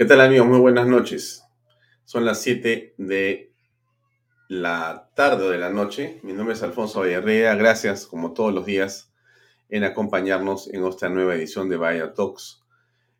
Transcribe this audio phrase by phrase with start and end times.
[0.00, 0.48] ¿Qué tal amigos?
[0.48, 1.44] Muy buenas noches.
[2.06, 3.52] Son las 7 de
[4.48, 6.20] la tarde o de la noche.
[6.22, 7.54] Mi nombre es Alfonso Villarrea.
[7.54, 9.12] Gracias, como todos los días,
[9.68, 12.64] en acompañarnos en esta nueva edición de Vaya Talks.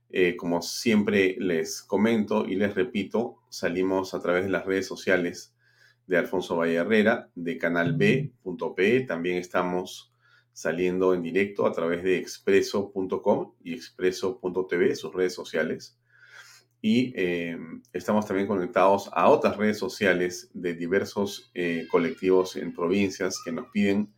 [0.08, 5.54] Eh, como siempre les comento y les repito, salimos a través de las redes sociales
[6.06, 9.00] de Alfonso Valle Herrera, de canalb.pe.
[9.02, 10.14] También estamos
[10.54, 15.99] saliendo en directo a través de expreso.com y expreso.tv, sus redes sociales
[16.82, 17.58] y eh,
[17.92, 23.68] estamos también conectados a otras redes sociales de diversos eh, colectivos en provincias que nos
[23.70, 24.12] piden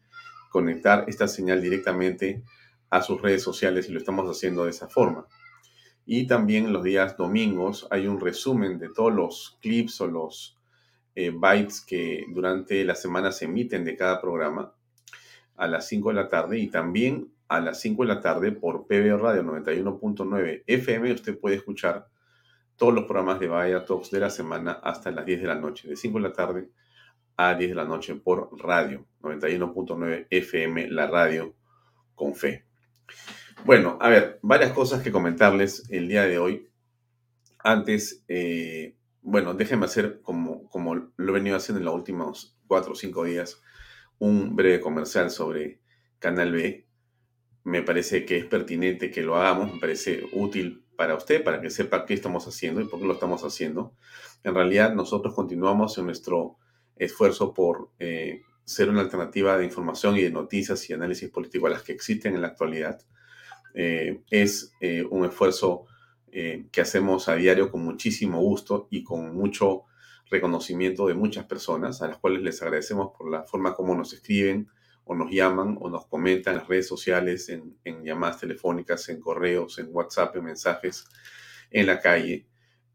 [0.51, 2.45] conectar esta señal directamente
[2.91, 5.27] a sus redes sociales y lo estamos haciendo de esa forma.
[6.05, 10.59] Y también los días domingos hay un resumen de todos los clips o los
[11.15, 14.75] eh, bytes que durante la semana se emiten de cada programa
[15.57, 18.87] a las 5 de la tarde y también a las 5 de la tarde por
[18.87, 22.09] PB Radio 91.9 FM usted puede escuchar
[22.77, 25.89] todos los programas de Vaya Talks de la semana hasta las 10 de la noche,
[25.89, 26.69] de 5 de la tarde
[27.37, 31.55] a 10 de la noche por radio, 91.9 FM, la radio
[32.15, 32.67] con fe.
[33.65, 36.69] Bueno, a ver, varias cosas que comentarles el día de hoy.
[37.59, 42.93] Antes, eh, bueno, déjenme hacer como, como lo he venido haciendo en los últimos 4
[42.93, 43.63] o 5 días,
[44.19, 45.81] un breve comercial sobre
[46.19, 46.87] Canal B.
[47.65, 51.71] Me parece que es pertinente que lo hagamos, me parece útil para usted, para que
[51.71, 53.95] sepa qué estamos haciendo y por qué lo estamos haciendo.
[54.45, 56.57] En realidad, nosotros continuamos en nuestro
[56.97, 61.71] esfuerzo por eh, ser una alternativa de información y de noticias y análisis político a
[61.71, 63.01] las que existen en la actualidad.
[63.75, 65.87] Eh, es eh, un esfuerzo
[66.35, 69.83] que hacemos a diario con muchísimo gusto y con mucho
[70.31, 74.71] reconocimiento de muchas personas, a las cuales les agradecemos por la forma como nos escriben,
[75.05, 79.79] o nos llaman o nos comentan en las redes sociales, en, llamadas telefónicas, en correos,
[79.79, 81.07] en WhatsApp, en mensajes,
[81.71, 82.47] en la calle,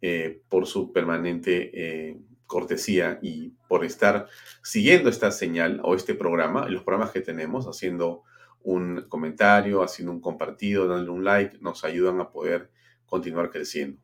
[0.01, 4.28] eh, por su permanente eh, cortesía y por estar
[4.63, 8.24] siguiendo esta señal o este programa, los programas que tenemos, haciendo
[8.62, 12.72] un comentario, haciendo un compartido, dándole un like, nos ayudan a poder
[13.06, 14.00] continuar creciendo.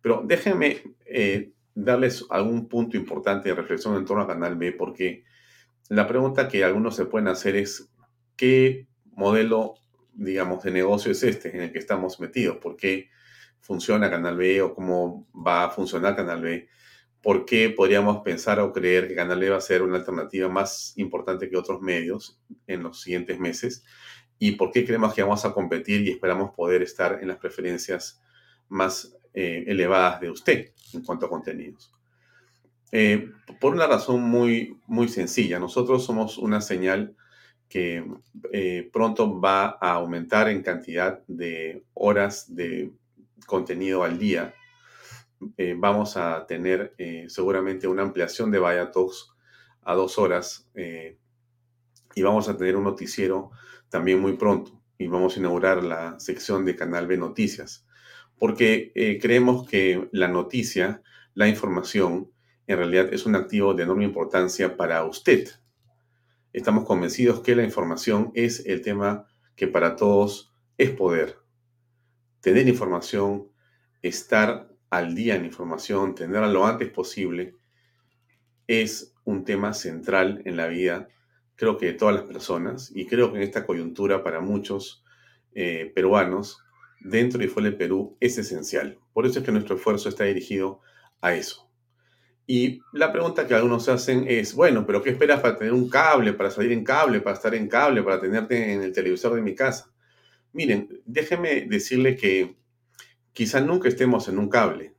[0.00, 5.24] Pero déjenme eh, darles algún punto importante de reflexión en torno al Canal B, porque
[5.88, 7.90] la pregunta que algunos se pueden hacer es,
[8.36, 9.74] ¿qué modelo,
[10.12, 12.58] digamos, de negocio es este en el que estamos metidos?
[12.58, 13.08] ¿Por qué
[13.60, 16.68] funciona Canal B o cómo va a funcionar Canal B?
[17.22, 20.92] ¿Por qué podríamos pensar o creer que Canal B va a ser una alternativa más
[20.96, 23.82] importante que otros medios en los siguientes meses?
[24.38, 28.22] ¿Y por qué creemos que vamos a competir y esperamos poder estar en las preferencias
[28.68, 31.97] más eh, elevadas de usted en cuanto a contenidos?
[32.90, 35.58] Eh, por una razón muy, muy sencilla.
[35.58, 37.14] Nosotros somos una señal
[37.68, 38.04] que
[38.52, 42.92] eh, pronto va a aumentar en cantidad de horas de
[43.46, 44.54] contenido al día.
[45.56, 46.94] Eh, vamos a tener
[47.28, 49.30] seguramente una ampliación de Vaya Talks
[49.82, 53.50] a dos horas y vamos a tener un noticiero
[53.88, 57.86] también muy pronto y vamos a inaugurar la sección de Canal B Noticias
[58.36, 61.02] porque creemos que la noticia,
[61.34, 62.32] la información,
[62.68, 65.48] en realidad es un activo de enorme importancia para usted.
[66.52, 71.38] Estamos convencidos que la información es el tema que para todos es poder.
[72.42, 73.48] Tener información,
[74.02, 77.56] estar al día en información, tenerla lo antes posible,
[78.66, 81.08] es un tema central en la vida,
[81.56, 85.02] creo que de todas las personas, y creo que en esta coyuntura para muchos
[85.54, 86.62] eh, peruanos,
[87.00, 88.98] dentro y fuera del Perú, es esencial.
[89.14, 90.80] Por eso es que nuestro esfuerzo está dirigido
[91.22, 91.67] a eso
[92.50, 96.32] y la pregunta que algunos hacen es, bueno, pero ¿qué esperas para tener un cable,
[96.32, 99.54] para salir en cable, para estar en cable, para tenerte en el televisor de mi
[99.54, 99.92] casa?
[100.54, 102.56] Miren, déjenme decirle que
[103.34, 104.94] quizá nunca estemos en un cable,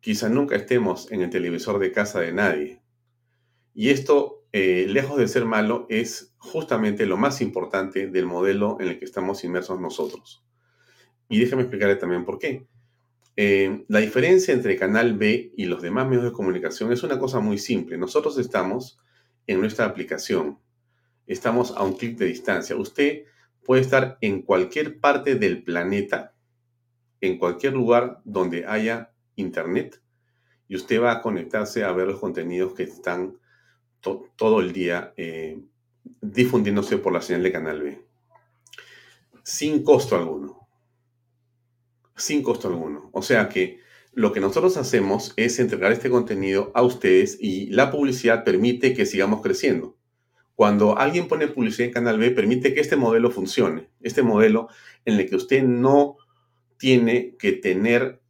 [0.00, 2.82] quizá nunca estemos en el televisor de casa de nadie.
[3.72, 8.88] Y esto, eh, lejos de ser malo, es justamente lo más importante del modelo en
[8.88, 10.44] el que estamos inmersos nosotros.
[11.28, 12.66] Y déjenme explicarle también por qué.
[13.38, 17.38] Eh, la diferencia entre Canal B y los demás medios de comunicación es una cosa
[17.38, 17.98] muy simple.
[17.98, 18.98] Nosotros estamos
[19.46, 20.58] en nuestra aplicación.
[21.26, 22.76] Estamos a un clic de distancia.
[22.76, 23.24] Usted
[23.64, 26.34] puede estar en cualquier parte del planeta,
[27.20, 30.00] en cualquier lugar donde haya internet,
[30.68, 33.38] y usted va a conectarse a ver los contenidos que están
[34.36, 35.60] todo el día eh,
[36.20, 38.00] difundiéndose por la señal de Canal B.
[39.42, 40.65] Sin costo alguno
[42.16, 43.10] sin costo alguno.
[43.12, 43.80] O sea que
[44.12, 49.06] lo que nosotros hacemos es entregar este contenido a ustedes y la publicidad permite que
[49.06, 49.96] sigamos creciendo.
[50.54, 53.90] Cuando alguien pone publicidad en Canal B, permite que este modelo funcione.
[54.00, 54.68] Este modelo
[55.04, 56.16] en el que usted no
[56.78, 58.22] tiene que tener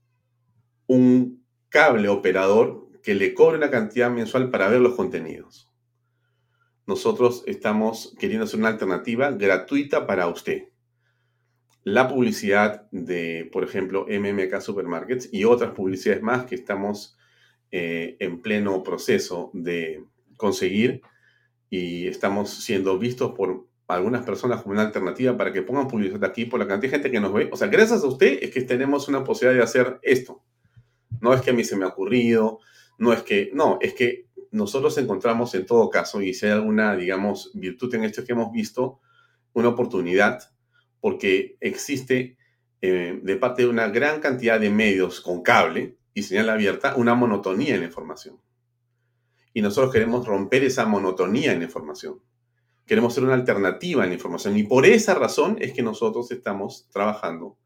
[0.88, 5.72] un cable operador que le cobre una cantidad mensual para ver los contenidos.
[6.86, 10.68] Nosotros estamos queriendo hacer una alternativa gratuita para usted.
[11.86, 17.16] La publicidad de, por ejemplo, MMK Supermarkets y otras publicidades más que estamos
[17.70, 20.02] eh, en pleno proceso de
[20.36, 21.02] conseguir
[21.70, 26.44] y estamos siendo vistos por algunas personas como una alternativa para que pongan publicidad aquí
[26.44, 27.50] por la cantidad de gente que nos ve.
[27.52, 30.42] O sea, gracias a usted es que tenemos una posibilidad de hacer esto.
[31.20, 32.58] No es que a mí se me ha ocurrido,
[32.98, 36.96] no es que, no, es que nosotros encontramos en todo caso, y si hay alguna,
[36.96, 38.98] digamos, virtud en esto que hemos visto,
[39.52, 40.50] una oportunidad,
[41.06, 42.36] porque existe
[42.82, 47.14] eh, de parte de una gran cantidad de medios con cable y señal abierta una
[47.14, 48.40] monotonía en la información.
[49.54, 52.20] Y nosotros queremos romper esa monotonía en la información.
[52.86, 54.58] Queremos ser una alternativa en la información.
[54.58, 57.56] Y por esa razón es que nosotros estamos trabajando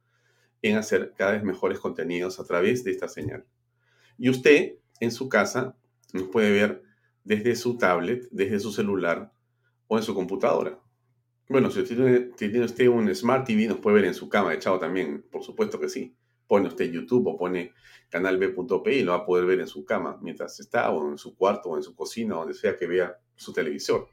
[0.60, 3.46] en hacer cada vez mejores contenidos a través de esta señal.
[4.18, 5.78] Y usted en su casa
[6.12, 6.82] nos puede ver
[7.24, 9.32] desde su tablet, desde su celular
[9.88, 10.78] o en su computadora.
[11.50, 14.78] Bueno, si usted tiene, usted un Smart TV, nos puede ver en su cama echado
[14.78, 16.14] también, por supuesto que sí.
[16.46, 17.72] Pone usted YouTube o pone
[18.08, 21.36] canalb.p y lo va a poder ver en su cama mientras está, o en su
[21.36, 24.06] cuarto, o en su cocina, donde sea que vea su televisor.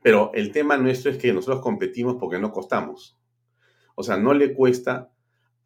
[0.00, 3.18] Pero el tema nuestro es que nosotros competimos porque no costamos.
[3.94, 5.12] O sea, no le cuesta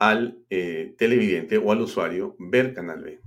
[0.00, 3.20] al eh, televidente o al usuario ver Canal B.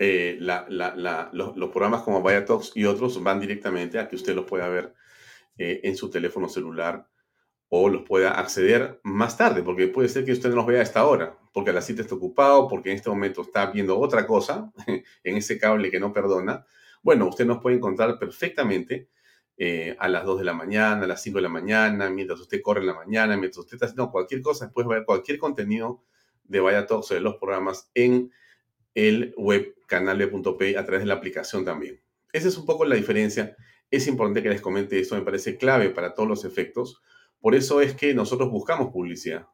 [0.00, 4.68] Eh, los, programas como Vaya Talks y otros van directamente a que usted los pueda
[4.68, 4.94] ver
[5.58, 7.06] eh, en su teléfono celular
[7.68, 10.82] o los pueda acceder más tarde, porque puede ser que usted no los vea a
[10.82, 14.72] esta hora, porque la cita está ocupado, porque en este momento está viendo otra cosa
[15.24, 16.66] en ese cable que no perdona.
[17.02, 19.08] Bueno, usted nos puede encontrar perfectamente
[19.56, 22.60] eh, a las 2 de la mañana, a las 5 de la mañana, mientras usted
[22.60, 26.02] corre en la mañana, mientras usted está haciendo cualquier cosa, después ver cualquier contenido
[26.44, 28.32] de Vaya Talks de los programas en
[28.94, 32.00] el web canal.p a través de la aplicación también.
[32.32, 33.56] Esa es un poco la diferencia.
[33.90, 37.02] Es importante que les comente esto, me parece clave para todos los efectos.
[37.40, 39.48] Por eso es que nosotros buscamos publicidad.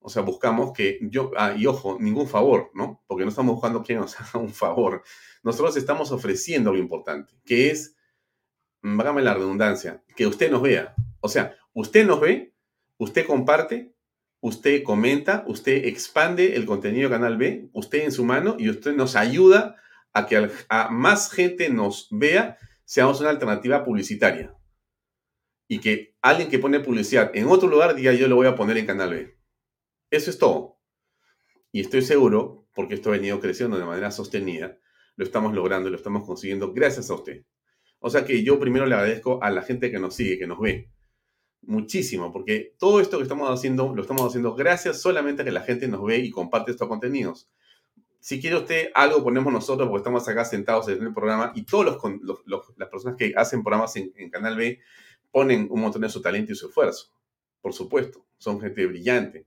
[0.00, 3.02] O sea, buscamos que yo, ah, y ojo, ningún favor, ¿no?
[3.06, 5.02] Porque no estamos buscando que nos haga un favor.
[5.42, 7.96] Nosotros estamos ofreciendo lo importante, que es
[8.82, 10.94] vágame la redundancia, que usted nos vea.
[11.20, 12.54] O sea, usted nos ve,
[12.96, 13.92] usted comparte,
[14.40, 18.94] usted comenta, usted expande el contenido de Canal B, usted en su mano y usted
[18.94, 19.76] nos ayuda
[20.12, 22.56] a que a más gente nos vea,
[22.88, 24.56] seamos una alternativa publicitaria.
[25.68, 28.78] Y que alguien que pone publicidad en otro lugar diga yo lo voy a poner
[28.78, 29.38] en Canal B.
[30.10, 30.80] Eso es todo.
[31.70, 34.78] Y estoy seguro, porque esto ha venido creciendo de manera sostenida,
[35.16, 37.44] lo estamos logrando lo estamos consiguiendo gracias a usted.
[37.98, 40.58] O sea que yo primero le agradezco a la gente que nos sigue, que nos
[40.58, 40.90] ve.
[41.60, 45.60] Muchísimo, porque todo esto que estamos haciendo, lo estamos haciendo gracias solamente a que la
[45.60, 47.50] gente nos ve y comparte estos contenidos.
[48.20, 51.96] Si quiere usted algo, ponemos nosotros, porque estamos acá sentados en el programa y todas
[52.22, 52.40] los,
[52.76, 54.80] las personas que hacen programas en, Canal B
[55.30, 57.12] ponen un montón de su talento y su esfuerzo.
[57.60, 59.46] Por supuesto, son gente brillante.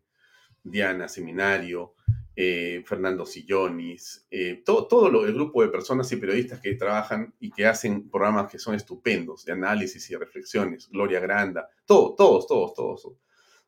[0.63, 1.95] Diana, Seminario,
[2.35, 7.51] eh, Fernando Sillonis, eh, todo, todo el grupo de personas y periodistas que trabajan y
[7.51, 12.73] que hacen programas que son estupendos, de análisis y reflexiones, Gloria Granda, todo, todos, todos,
[12.73, 13.17] todos,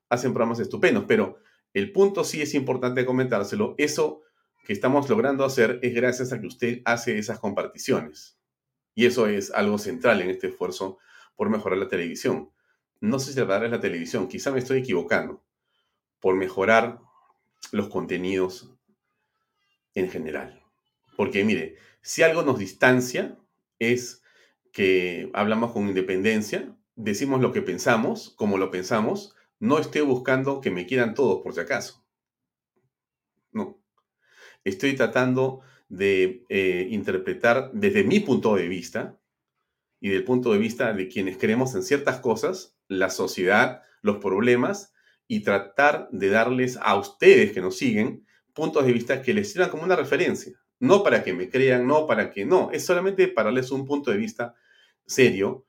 [0.07, 1.39] hacen programas estupendos, pero
[1.73, 4.21] el punto sí es importante comentárselo, eso
[4.63, 8.37] que estamos logrando hacer es gracias a que usted hace esas comparticiones.
[8.95, 10.99] Y eso es algo central en este esfuerzo
[11.35, 12.51] por mejorar la televisión.
[13.01, 15.43] No la verdad es la televisión, quizá me estoy equivocando,
[16.21, 16.99] por mejorar
[17.71, 18.73] los contenidos
[19.93, 20.63] en general.
[21.17, 23.37] Porque mire, si algo nos distancia
[23.79, 24.23] es
[24.71, 30.71] que hablamos con independencia, decimos lo que pensamos, como lo pensamos, no estoy buscando que
[30.71, 32.05] me quieran todos por si acaso.
[33.51, 33.82] No.
[34.63, 39.19] Estoy tratando de eh, interpretar desde mi punto de vista
[39.99, 44.93] y del punto de vista de quienes creemos en ciertas cosas, la sociedad, los problemas
[45.27, 49.69] y tratar de darles a ustedes que nos siguen puntos de vista que les sirvan
[49.69, 50.53] como una referencia.
[50.79, 54.11] No para que me crean, no para que no, es solamente para darles un punto
[54.11, 54.55] de vista
[55.05, 55.65] serio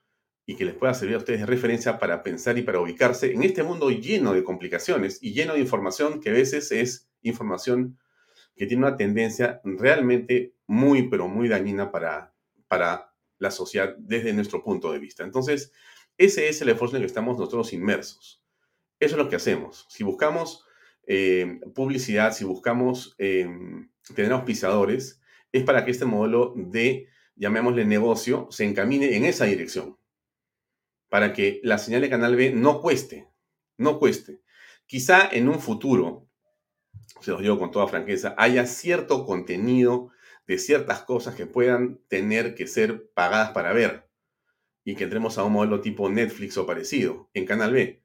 [0.47, 3.43] y que les pueda servir a ustedes de referencia para pensar y para ubicarse en
[3.43, 7.99] este mundo lleno de complicaciones y lleno de información que a veces es información
[8.57, 12.35] que tiene una tendencia realmente muy, pero muy dañina para,
[12.69, 15.25] para la sociedad desde nuestro punto de vista.
[15.25, 15.73] Entonces,
[16.17, 18.43] ese es el esfuerzo en el que estamos nosotros inmersos.
[19.01, 19.87] Eso es lo que hacemos.
[19.89, 20.65] Si buscamos
[21.07, 23.49] eh, publicidad, si buscamos eh,
[24.15, 25.21] tener auspiciadores,
[25.53, 29.99] es para que este modelo de, llamémosle negocio, se encamine en esa dirección.
[31.09, 33.29] Para que la señal de Canal B no cueste,
[33.77, 34.41] no cueste.
[34.87, 36.29] Quizá en un futuro,
[37.21, 40.11] se los digo con toda franqueza, haya cierto contenido
[40.47, 44.09] de ciertas cosas que puedan tener que ser pagadas para ver
[44.85, 48.03] y que entremos a un modelo tipo Netflix o parecido en Canal B.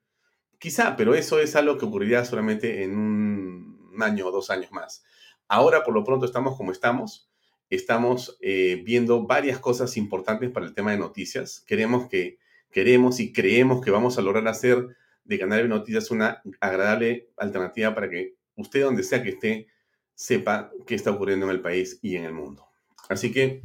[0.57, 5.03] Quizá, pero eso es algo que ocurrirá solamente en un año o dos años más.
[5.47, 7.29] Ahora, por lo pronto, estamos como estamos.
[7.69, 11.61] Estamos eh, viendo varias cosas importantes para el tema de noticias.
[11.67, 12.39] Queremos que,
[12.71, 17.93] queremos y creemos que vamos a lograr hacer de Canal B Noticias una agradable alternativa
[17.93, 19.67] para que usted, donde sea que esté,
[20.13, 22.65] sepa qué está ocurriendo en el país y en el mundo.
[23.07, 23.61] Así que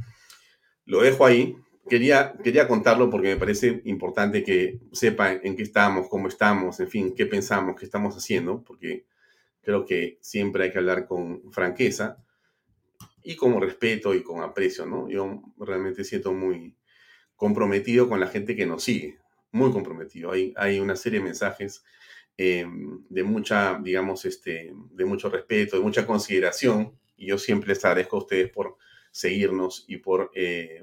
[0.87, 1.57] lo dejo ahí.
[1.89, 6.89] Quería, quería contarlo porque me parece importante que sepa en qué estamos, cómo estamos, en
[6.89, 9.05] fin, qué pensamos, qué estamos haciendo, porque
[9.61, 12.25] creo que siempre hay que hablar con franqueza
[13.23, 15.11] y con respeto y con aprecio, ¿no?
[15.11, 16.75] Yo realmente siento muy
[17.37, 19.19] comprometido con la gente que nos sigue,
[19.53, 20.33] muy comprometido.
[20.33, 21.85] Hay, hay una serie de mensajes
[22.37, 22.67] eh,
[23.09, 28.17] de mucha, digamos, este, de mucho respeto, de mucha consideración, y yo siempre les agradezco
[28.17, 28.77] a ustedes por
[29.11, 30.83] seguirnos y por eh,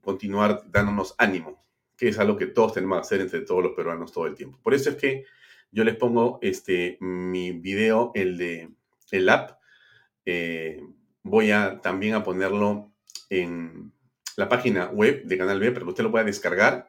[0.00, 1.64] continuar dándonos ánimo,
[1.96, 4.58] que es algo que todos tenemos que hacer entre todos los peruanos todo el tiempo.
[4.62, 5.24] Por eso es que
[5.70, 8.70] yo les pongo este, mi video, el de
[9.10, 9.58] el app.
[10.26, 10.82] Eh,
[11.22, 12.92] voy a también a ponerlo
[13.30, 13.92] en
[14.36, 16.88] la página web de Canal B para que usted lo pueda descargar.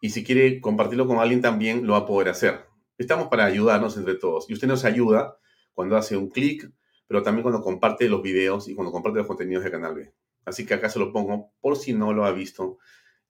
[0.00, 2.69] Y si quiere compartirlo con alguien también lo va a poder hacer.
[3.00, 4.50] Estamos para ayudarnos entre todos.
[4.50, 5.38] Y usted nos ayuda
[5.72, 6.70] cuando hace un clic,
[7.06, 10.12] pero también cuando comparte los videos y cuando comparte los contenidos de Canal B.
[10.44, 12.76] Así que acá se lo pongo por si no lo ha visto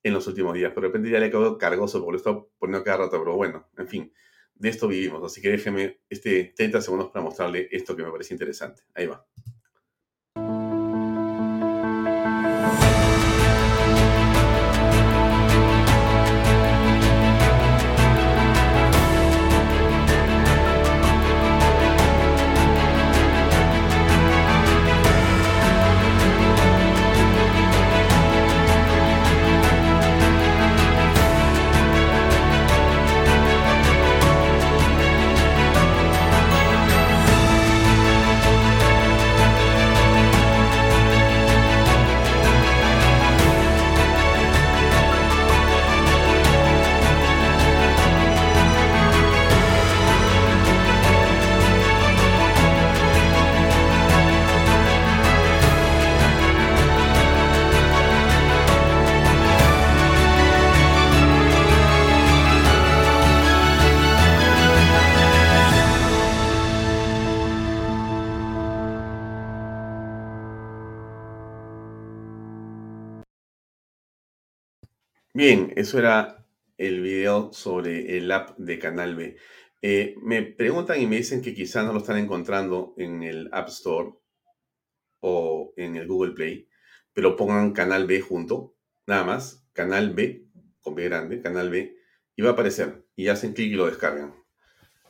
[0.02, 0.72] en los últimos días.
[0.74, 3.20] Pero de repente ya le quedó cargoso por esto poniendo cada rato.
[3.20, 4.12] Pero bueno, en fin,
[4.56, 5.22] de esto vivimos.
[5.22, 8.82] Así que déjeme este 30 segundos para mostrarle esto que me parece interesante.
[8.92, 9.24] Ahí va.
[75.40, 76.44] Bien, eso era
[76.76, 79.38] el video sobre el app de Canal B.
[79.80, 83.68] Eh, me preguntan y me dicen que quizás no lo están encontrando en el App
[83.68, 84.10] Store
[85.20, 86.68] o en el Google Play,
[87.14, 90.44] pero pongan Canal B junto, nada más, Canal B,
[90.82, 91.96] con B grande, Canal B,
[92.36, 93.06] y va a aparecer.
[93.16, 94.34] Y hacen clic y lo descargan.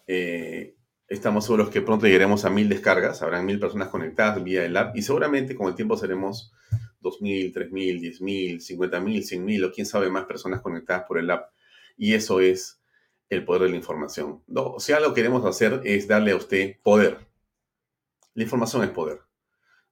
[0.06, 0.76] Eh,
[1.08, 4.96] estamos seguros que pronto llegaremos a mil descargas, habrán mil personas conectadas vía el app
[4.96, 6.52] y seguramente con el tiempo seremos
[7.02, 11.52] 2.000, 3.000, 10.000, 50.000, 100.000 o quién sabe más personas conectadas por el app.
[11.96, 12.80] Y eso es
[13.28, 14.42] el poder de la información.
[14.46, 17.18] No, o sea, lo que queremos hacer es darle a usted poder.
[18.34, 19.20] La información es poder.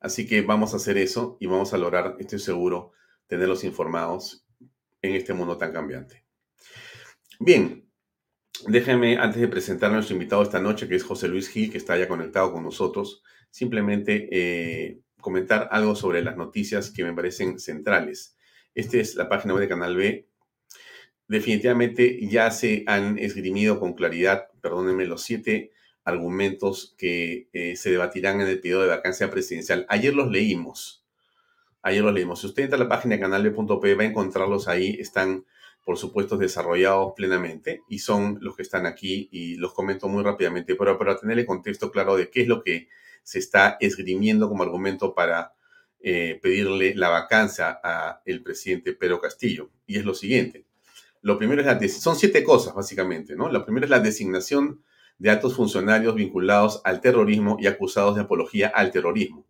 [0.00, 2.92] Así que vamos a hacer eso y vamos a lograr, estoy seguro,
[3.26, 4.46] tenerlos informados
[5.02, 6.24] en este mundo tan cambiante.
[7.40, 7.88] Bien,
[8.66, 11.78] déjenme, antes de presentar a nuestro invitado esta noche, que es José Luis Gil, que
[11.78, 17.58] está ya conectado con nosotros, simplemente eh, comentar algo sobre las noticias que me parecen
[17.58, 18.36] centrales.
[18.74, 20.28] Esta es la página web de Canal B.
[21.26, 25.72] Definitivamente ya se han esgrimido con claridad, perdónenme, los siete
[26.04, 29.84] argumentos que eh, se debatirán en el periodo de vacancia presidencial.
[29.88, 31.04] Ayer los leímos.
[31.82, 32.40] Ayer los leímos.
[32.40, 34.96] Si usted entra a la página canalb.p va a encontrarlos ahí.
[34.98, 35.44] Están,
[35.84, 40.74] por supuesto, desarrollados plenamente y son los que están aquí y los comento muy rápidamente,
[40.76, 42.88] pero para tener el contexto claro de qué es lo que
[43.22, 45.52] se está esgrimiendo como argumento para
[46.00, 49.70] eh, pedirle la vacancia al presidente Pedro Castillo.
[49.86, 50.64] Y es lo siguiente.
[51.22, 53.50] Lo primero es la son siete cosas básicamente, ¿no?
[53.50, 54.80] Lo primero es la designación
[55.18, 59.44] de altos funcionarios vinculados al terrorismo y acusados de apología al terrorismo.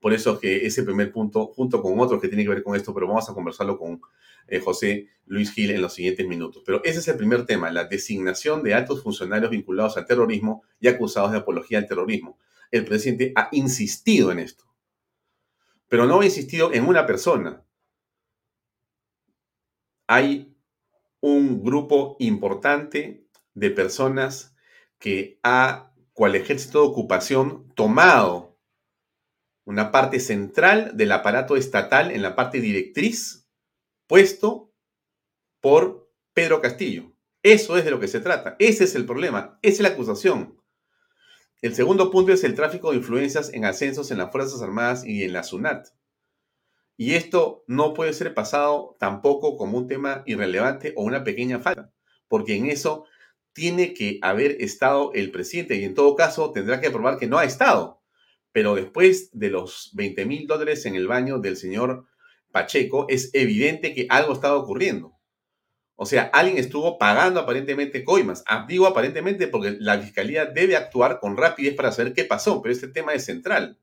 [0.00, 2.94] Por eso que ese primer punto, junto con otros que tiene que ver con esto,
[2.94, 4.00] pero vamos a conversarlo con
[4.48, 6.62] eh, José Luis Gil en los siguientes minutos.
[6.64, 10.88] Pero ese es el primer tema, la designación de altos funcionarios vinculados al terrorismo y
[10.88, 12.38] acusados de apología al terrorismo
[12.72, 14.64] el presidente ha insistido en esto.
[15.88, 17.64] Pero no ha insistido en una persona.
[20.08, 20.56] Hay
[21.20, 24.56] un grupo importante de personas
[24.98, 28.58] que ha cual ejército de ocupación tomado
[29.64, 33.48] una parte central del aparato estatal en la parte directriz,
[34.06, 34.74] puesto
[35.60, 37.12] por Pedro Castillo.
[37.42, 38.56] Eso es de lo que se trata.
[38.58, 39.58] Ese es el problema.
[39.62, 40.61] Esa es la acusación.
[41.62, 45.22] El segundo punto es el tráfico de influencias en ascensos en las Fuerzas Armadas y
[45.22, 45.86] en la SUNAT.
[46.96, 51.92] Y esto no puede ser pasado tampoco como un tema irrelevante o una pequeña falta,
[52.26, 53.04] porque en eso
[53.52, 57.38] tiene que haber estado el presidente y en todo caso tendrá que probar que no
[57.38, 58.02] ha estado.
[58.50, 62.08] Pero después de los 20 mil dólares en el baño del señor
[62.50, 65.16] Pacheco, es evidente que algo estaba ocurriendo.
[66.02, 68.42] O sea, alguien estuvo pagando aparentemente coimas.
[68.48, 72.72] Ah, digo aparentemente porque la fiscalía debe actuar con rapidez para saber qué pasó, pero
[72.72, 73.78] este tema es central.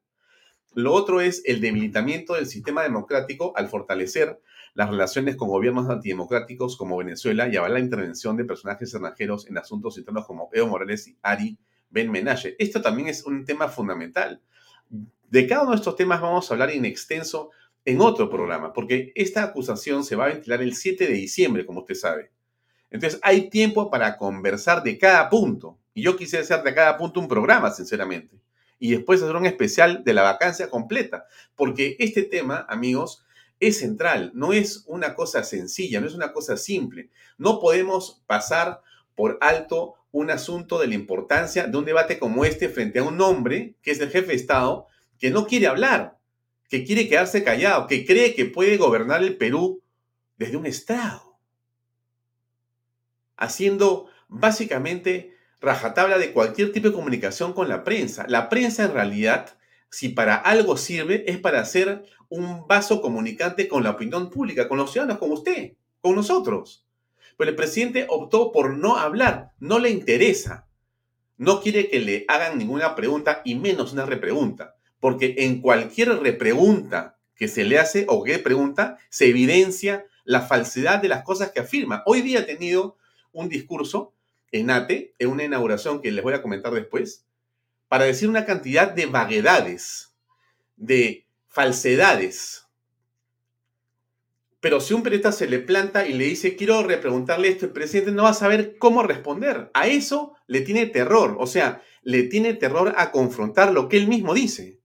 [0.74, 4.38] Lo otro es el debilitamiento del sistema democrático al fortalecer
[4.74, 9.58] las relaciones con gobiernos antidemocráticos como Venezuela y avalar la intervención de personajes extranjeros en
[9.58, 11.58] asuntos internos como Evo Morales y Ari
[11.90, 12.58] Ben Menashe.
[12.60, 14.42] Esto también es un tema fundamental.
[14.90, 17.52] De cada uno de estos temas vamos a hablar en extenso
[17.90, 21.80] en otro programa, porque esta acusación se va a ventilar el 7 de diciembre, como
[21.80, 22.32] usted sabe.
[22.92, 25.80] Entonces hay tiempo para conversar de cada punto.
[25.96, 28.40] Y yo quise hacer de cada punto un programa, sinceramente.
[28.78, 31.26] Y después hacer un especial de la vacancia completa.
[31.56, 33.26] Porque este tema, amigos,
[33.60, 34.32] es central.
[34.36, 37.10] No es una cosa sencilla, no es una cosa simple.
[37.40, 38.82] No podemos pasar
[39.16, 43.20] por alto un asunto de la importancia de un debate como este frente a un
[43.20, 44.86] hombre que es el jefe de Estado
[45.18, 46.19] que no quiere hablar,
[46.70, 49.82] que quiere quedarse callado, que cree que puede gobernar el Perú
[50.38, 51.40] desde un estrado,
[53.36, 58.26] haciendo básicamente rajatabla de cualquier tipo de comunicación con la prensa.
[58.30, 59.58] La prensa en realidad,
[59.90, 64.78] si para algo sirve, es para hacer un vaso comunicante con la opinión pública, con
[64.78, 66.86] los ciudadanos, como usted, con nosotros.
[67.36, 70.68] Pero el presidente optó por no hablar, no le interesa.
[71.38, 77.18] No quiere que le hagan ninguna pregunta y menos una repregunta porque en cualquier repregunta
[77.36, 81.62] que se le hace o que pregunta, se evidencia la falsedad de las cosas que
[81.62, 82.04] afirma.
[82.06, 82.98] Hoy día ha tenido
[83.32, 84.14] un discurso
[84.52, 87.26] en ATE, en una inauguración que les voy a comentar después,
[87.88, 90.14] para decir una cantidad de vaguedades,
[90.76, 92.66] de falsedades.
[94.60, 98.12] Pero si un periodista se le planta y le dice, quiero repreguntarle esto, el presidente
[98.12, 99.72] no va a saber cómo responder.
[99.74, 104.08] A eso le tiene terror, o sea, le tiene terror a confrontar lo que él
[104.08, 104.79] mismo dice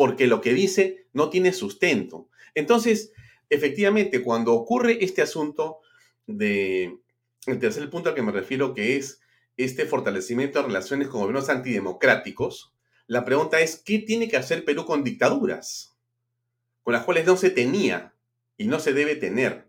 [0.00, 2.30] porque lo que dice no tiene sustento.
[2.54, 3.12] Entonces,
[3.50, 5.80] efectivamente, cuando ocurre este asunto
[6.26, 6.96] de,
[7.44, 9.20] el tercer punto al que me refiero, que es
[9.58, 12.72] este fortalecimiento de relaciones con gobiernos antidemocráticos,
[13.08, 15.94] la pregunta es, ¿qué tiene que hacer Perú con dictaduras?
[16.82, 18.14] Con las cuales no se tenía
[18.56, 19.68] y no se debe tener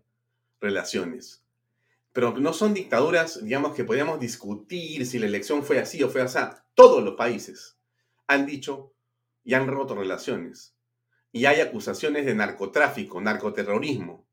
[0.62, 1.44] relaciones.
[2.14, 6.22] Pero no son dictaduras, digamos, que podríamos discutir si la elección fue así o fue
[6.22, 6.38] así.
[6.72, 7.76] Todos los países
[8.26, 8.94] han dicho
[9.44, 10.76] y han roto relaciones.
[11.32, 14.28] Y hay acusaciones de narcotráfico, narcoterrorismo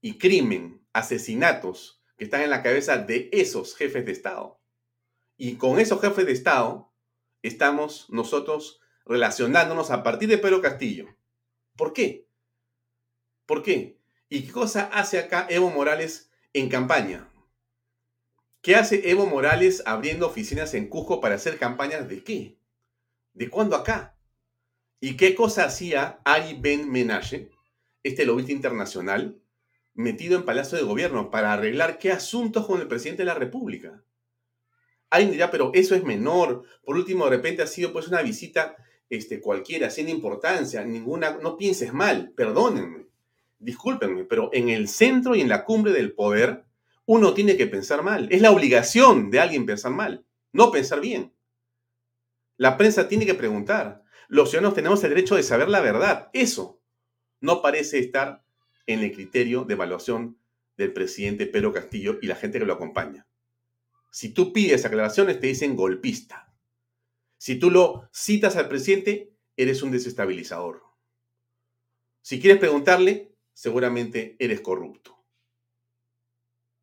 [0.00, 4.60] y crimen, asesinatos que están en la cabeza de esos jefes de Estado.
[5.36, 6.92] Y con esos jefes de Estado
[7.42, 11.16] estamos nosotros relacionándonos a partir de Pedro Castillo.
[11.76, 12.28] ¿Por qué?
[13.46, 13.98] ¿Por qué?
[14.28, 17.30] ¿Y qué cosa hace acá Evo Morales en campaña?
[18.60, 22.58] ¿Qué hace Evo Morales abriendo oficinas en Cusco para hacer campañas de qué?
[23.32, 24.17] ¿De cuándo acá?
[25.00, 27.50] ¿Y qué cosa hacía Ari Ben Menashe,
[28.02, 29.40] este lobista internacional,
[29.94, 34.02] metido en Palacio de Gobierno para arreglar qué asuntos con el presidente de la República?
[35.10, 36.64] Alguien dirá, pero eso es menor.
[36.84, 38.76] Por último, de repente ha sido pues una visita
[39.08, 43.06] este, cualquiera, sin importancia, ninguna, no pienses mal, perdónenme,
[43.60, 46.64] discúlpenme, pero en el centro y en la cumbre del poder,
[47.06, 48.26] uno tiene que pensar mal.
[48.32, 51.32] Es la obligación de alguien pensar mal, no pensar bien.
[52.56, 56.30] La prensa tiene que preguntar, los ciudadanos tenemos el derecho de saber la verdad.
[56.34, 56.80] Eso
[57.40, 58.44] no parece estar
[58.86, 60.38] en el criterio de evaluación
[60.76, 63.26] del presidente Pedro Castillo y la gente que lo acompaña.
[64.10, 66.54] Si tú pides aclaraciones, te dicen golpista.
[67.38, 70.82] Si tú lo citas al presidente, eres un desestabilizador.
[72.20, 75.24] Si quieres preguntarle, seguramente eres corrupto.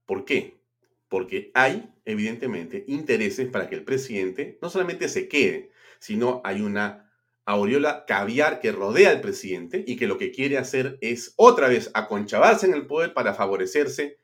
[0.06, 0.60] ¿Por qué?
[1.08, 7.05] Porque hay, evidentemente, intereses para que el presidente no solamente se quede, sino hay una
[7.46, 11.92] aureola caviar que rodea al presidente y que lo que quiere hacer es otra vez
[11.94, 14.20] aconchavarse en el poder para favorecerse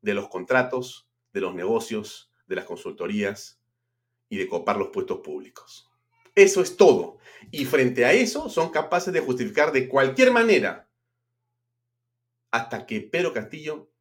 [0.00, 3.60] de los contratos, de los negocios, de las consultorías
[4.28, 5.90] y de copar los puestos públicos.
[6.34, 7.18] Eso es todo.
[7.50, 10.90] Y frente a eso son capaces de justificar de cualquier manera
[12.50, 13.92] hasta que Pedro Castillo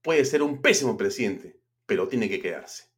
[0.00, 2.90] puede ser un pésimo presidente, pero tiene que quedarse.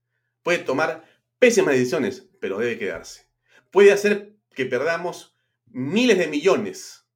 [0.43, 1.05] Puede tomar
[1.39, 3.29] pésimas decisiones, pero debe quedarse.
[3.71, 5.37] Puede hacer que perdamos
[5.67, 7.07] miles de millones.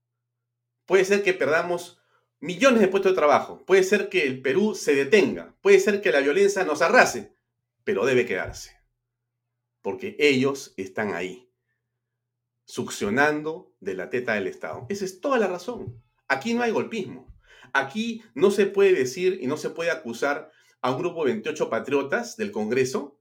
[0.87, 2.01] Puede ser que perdamos
[2.40, 3.64] millones de puestos de trabajo.
[3.64, 5.57] Puede ser que el Perú se detenga.
[5.61, 7.35] Puede ser que la violencia nos arrase,
[7.85, 8.77] pero debe quedarse.
[9.83, 11.51] Porque ellos están ahí,
[12.64, 14.87] succionando de la teta del Estado.
[14.88, 16.03] Esa es toda la razón.
[16.27, 17.35] Aquí no hay golpismo.
[17.72, 21.70] Aquí no se puede decir y no se puede acusar a un grupo de 28
[21.70, 23.20] patriotas del Congreso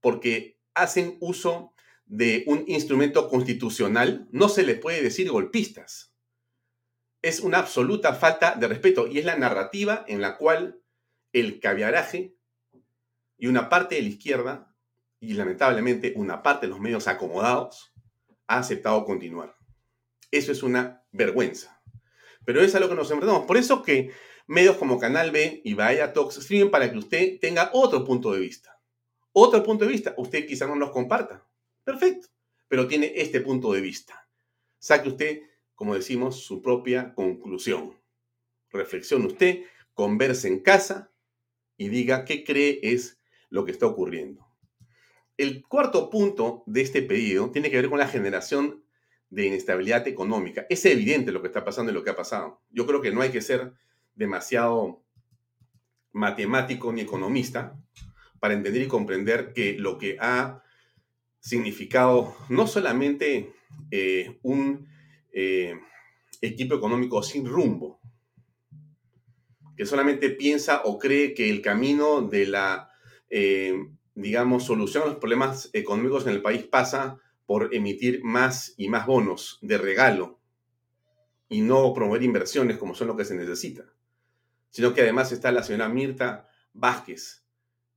[0.00, 1.72] porque hacen uso
[2.08, 4.26] de un instrumento constitucional.
[4.32, 6.14] No se les puede decir golpistas.
[7.22, 10.80] Es una absoluta falta de respeto y es la narrativa en la cual
[11.32, 12.34] el caviaraje
[13.36, 14.74] y una parte de la izquierda
[15.20, 17.92] y lamentablemente una parte de los medios acomodados
[18.46, 19.56] ha aceptado continuar.
[20.30, 21.82] Eso es una vergüenza.
[22.44, 23.46] Pero es a lo que nos enfrentamos.
[23.46, 24.12] Por eso que
[24.46, 28.40] medios como Canal B y Bahía Talks escriben para que usted tenga otro punto de
[28.40, 28.80] vista.
[29.32, 30.14] Otro punto de vista.
[30.16, 31.47] Usted quizá no nos comparta.
[31.88, 32.28] Perfecto.
[32.68, 34.28] Pero tiene este punto de vista.
[34.78, 35.40] Saque usted,
[35.74, 37.98] como decimos, su propia conclusión.
[38.70, 39.62] Reflexione usted,
[39.94, 41.10] converse en casa
[41.78, 44.46] y diga qué cree es lo que está ocurriendo.
[45.38, 48.84] El cuarto punto de este pedido tiene que ver con la generación
[49.30, 50.66] de inestabilidad económica.
[50.68, 52.60] Es evidente lo que está pasando y lo que ha pasado.
[52.68, 53.72] Yo creo que no hay que ser
[54.14, 55.02] demasiado
[56.12, 57.80] matemático ni economista
[58.40, 60.62] para entender y comprender que lo que ha
[61.40, 63.52] significado no solamente
[63.90, 64.88] eh, un
[65.32, 65.74] eh,
[66.40, 68.00] equipo económico sin rumbo,
[69.76, 72.90] que solamente piensa o cree que el camino de la,
[73.30, 73.74] eh,
[74.14, 79.06] digamos, solución a los problemas económicos en el país pasa por emitir más y más
[79.06, 80.40] bonos de regalo
[81.48, 83.84] y no promover inversiones como son lo que se necesita,
[84.70, 87.44] sino que además está la señora Mirta Vázquez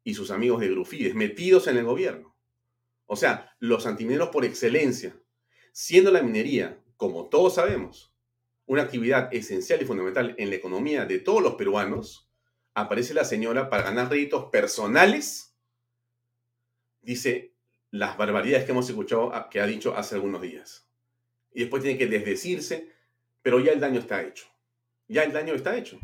[0.04, 2.31] y sus amigos de Grufides metidos en el gobierno.
[3.14, 5.14] O sea, los antimineros por excelencia,
[5.74, 8.16] siendo la minería, como todos sabemos,
[8.66, 12.32] una actividad esencial y fundamental en la economía de todos los peruanos,
[12.74, 15.58] aparece la señora para ganar réditos personales,
[17.02, 17.54] dice,
[17.90, 20.90] las barbaridades que hemos escuchado que ha dicho hace algunos días.
[21.52, 22.94] Y después tiene que desdecirse,
[23.42, 24.46] pero ya el daño está hecho.
[25.10, 26.00] Ya el daño está hecho.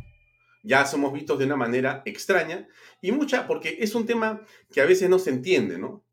[0.62, 2.68] Ya somos vistos de una manera extraña
[3.00, 6.06] y mucha, porque es un tema que a veces no se entiende, ¿no?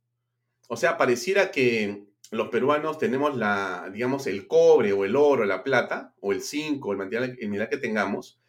[0.68, 5.62] O sea, pareciera que los peruanos tenemos la, digamos, el cobre o el oro, la
[5.62, 8.40] plata, o el zinc, o el material que tengamos,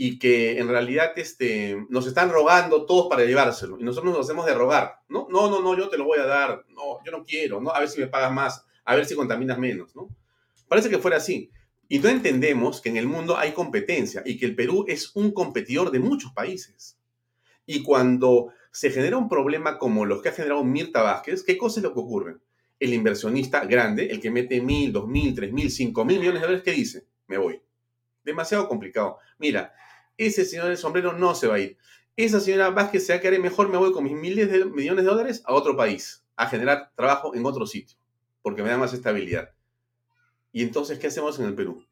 [0.00, 4.46] y que en realidad este, nos están rogando todos para llevárselo y nosotros nos hacemos
[4.46, 5.26] de rogar, ¿no?
[5.28, 7.70] No, no, no, yo te lo voy a dar, no, yo no quiero, ¿no?
[7.70, 10.08] A ver si me pagas más, a ver si contaminas menos, ¿no?
[10.68, 11.50] Parece que fuera así.
[11.88, 15.32] Y no entendemos que en el mundo hay competencia y que el Perú es un
[15.32, 16.96] competidor de muchos países.
[17.66, 21.80] Y cuando se genera un problema como los que ha generado Mirta Vázquez, ¿qué cosa
[21.80, 22.36] es lo que ocurre?
[22.78, 26.46] El inversionista grande, el que mete mil, dos mil, tres mil, cinco mil millones de
[26.46, 27.06] dólares, ¿qué dice?
[27.26, 27.60] Me voy.
[28.24, 29.18] Demasiado complicado.
[29.38, 29.74] Mira,
[30.16, 31.78] ese señor del sombrero no se va a ir.
[32.16, 35.04] Esa señora Vázquez se va a quedar mejor, me voy con mis miles de millones
[35.04, 37.96] de dólares a otro país, a generar trabajo en otro sitio,
[38.42, 39.52] porque me da más estabilidad.
[40.52, 41.86] Y entonces, ¿qué hacemos en el Perú?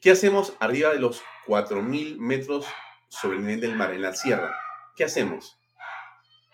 [0.00, 2.66] ¿Qué hacemos arriba de los 4.000 metros
[3.08, 4.56] sobre el nivel del mar, en la sierra?
[4.96, 5.58] ¿Qué hacemos?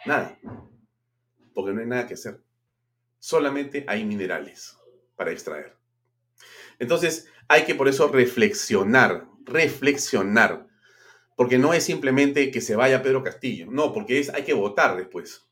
[0.06, 0.38] Nada,
[1.54, 2.42] porque no hay nada que hacer.
[3.18, 4.76] Solamente hay minerales
[5.16, 5.76] para extraer.
[6.78, 10.66] Entonces, hay que por eso reflexionar, reflexionar
[11.36, 14.96] porque no es simplemente que se vaya Pedro Castillo, no, porque es, hay que votar
[14.96, 15.46] después.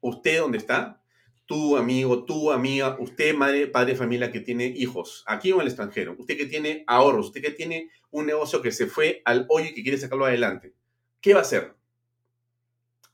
[0.00, 1.02] Usted dónde está,
[1.46, 5.66] tu amigo, tu amiga, usted madre, padre familia que tiene hijos, aquí o en el
[5.66, 9.66] extranjero, usted que tiene ahorros, usted que tiene un negocio que se fue al hoyo
[9.70, 10.74] y que quiere sacarlo adelante,
[11.20, 11.74] ¿qué va a hacer?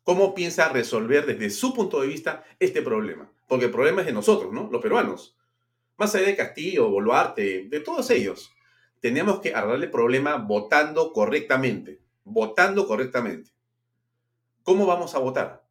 [0.06, 3.28] ¿Cómo piensa resolver desde su punto de vista este problema?
[3.48, 4.68] Porque el problema es de nosotros, ¿no?
[4.70, 5.36] Los peruanos.
[5.96, 8.52] Más allá de Castillo, Boluarte, de todos ellos
[9.00, 12.00] tenemos que arreglar el problema votando correctamente.
[12.22, 13.50] Votando correctamente.
[14.62, 15.64] ¿Cómo vamos a votar?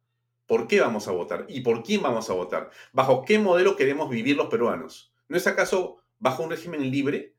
[0.46, 1.46] ¿Por qué vamos a votar?
[1.48, 2.70] ¿Y por quién vamos a votar?
[2.92, 5.14] ¿Bajo qué modelo queremos vivir los peruanos?
[5.28, 7.32] ¿No es acaso bajo un régimen libre?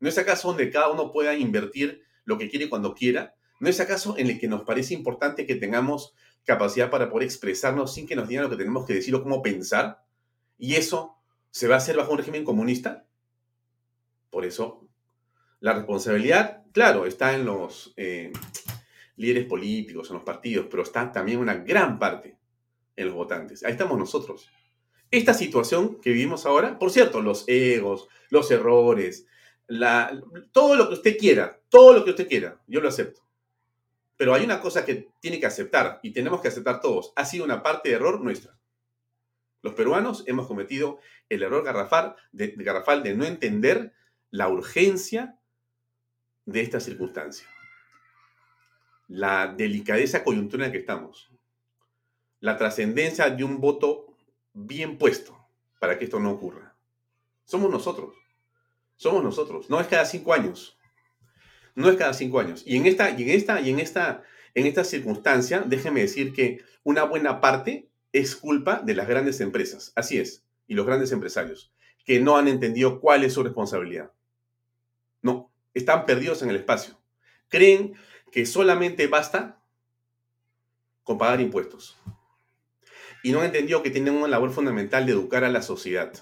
[0.00, 3.34] ¿No es acaso donde cada uno pueda invertir lo que quiere cuando quiera?
[3.60, 7.94] ¿No es acaso en el que nos parece importante que tengamos capacidad para poder expresarnos
[7.94, 10.04] sin que nos digan lo que tenemos que decir o cómo pensar?
[10.58, 11.16] ¿Y eso
[11.50, 13.06] se va a hacer bajo un régimen comunista?
[14.30, 14.88] Por eso
[15.62, 18.32] la responsabilidad, claro, está en los eh,
[19.16, 22.36] líderes políticos, en los partidos, pero está también una gran parte
[22.96, 23.64] en los votantes.
[23.64, 24.48] Ahí estamos nosotros.
[25.10, 29.26] Esta situación que vivimos ahora, por cierto, los egos, los errores,
[29.68, 33.21] la, todo lo que usted quiera, todo lo que usted quiera, yo lo acepto.
[34.16, 37.12] Pero hay una cosa que tiene que aceptar y tenemos que aceptar todos.
[37.16, 38.56] Ha sido una parte de error nuestra.
[39.62, 40.98] Los peruanos hemos cometido
[41.28, 43.94] el error garrafal de, no entender
[44.30, 45.38] la urgencia
[46.44, 47.46] de esta circunstancia,
[49.06, 51.30] la delicadeza coyuntural en la que estamos,
[52.40, 54.16] la trascendencia de un voto
[54.52, 55.38] bien puesto
[55.78, 56.74] para que esto no ocurra.
[57.44, 58.14] Somos nosotros,
[58.96, 60.76] somos nosotros, no es cada cinco años,
[61.74, 62.62] no es cada cinco años.
[62.66, 64.22] Y en esta, y en esta, y en esta,
[64.54, 70.18] en circunstancia, déjeme decir que una buena parte es culpa de las grandes empresas, así
[70.18, 71.72] es, y los grandes empresarios,
[72.04, 74.12] que no han entendido cuál es su responsabilidad.
[75.22, 76.98] No, están perdidos en el espacio.
[77.48, 77.94] Creen
[78.30, 79.60] que solamente basta
[81.04, 81.98] con pagar impuestos.
[83.22, 86.12] Y no han entendido que tienen una labor fundamental de educar a la sociedad,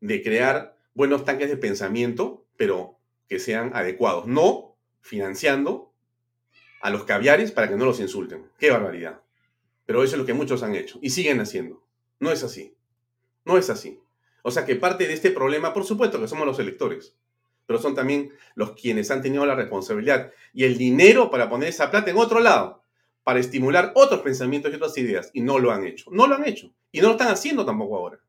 [0.00, 2.97] de crear buenos tanques de pensamiento, pero
[3.28, 5.92] que sean adecuados, no financiando
[6.80, 8.50] a los caviares para que no los insulten.
[8.58, 9.20] ¡Qué barbaridad!
[9.86, 11.82] Pero eso es lo que muchos han hecho y siguen haciendo.
[12.20, 12.74] No es así.
[13.44, 14.00] No es así.
[14.42, 17.16] O sea que parte de este problema, por supuesto que somos los electores,
[17.66, 21.90] pero son también los quienes han tenido la responsabilidad y el dinero para poner esa
[21.90, 22.82] plata en otro lado,
[23.24, 26.10] para estimular otros pensamientos y otras ideas, y no lo han hecho.
[26.10, 26.72] No lo han hecho.
[26.92, 28.20] Y no lo están haciendo tampoco ahora.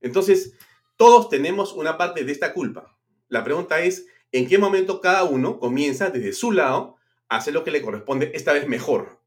[0.00, 0.54] Entonces,
[0.96, 2.96] todos tenemos una parte de esta culpa.
[3.28, 6.96] La pregunta es, ¿en qué momento cada uno comienza desde su lado
[7.28, 9.18] a hacer lo que le corresponde, esta vez mejor?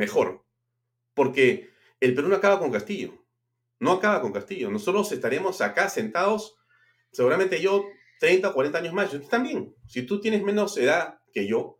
[0.00, 0.44] mejor.
[1.14, 3.12] Porque el Perú no acaba con Castillo.
[3.78, 4.70] No acaba con Castillo.
[4.70, 6.56] Nosotros estaremos acá sentados,
[7.12, 7.84] seguramente yo,
[8.18, 9.12] 30 o 40 años más.
[9.12, 9.74] Yo también.
[9.86, 11.78] Si tú tienes menos edad que yo,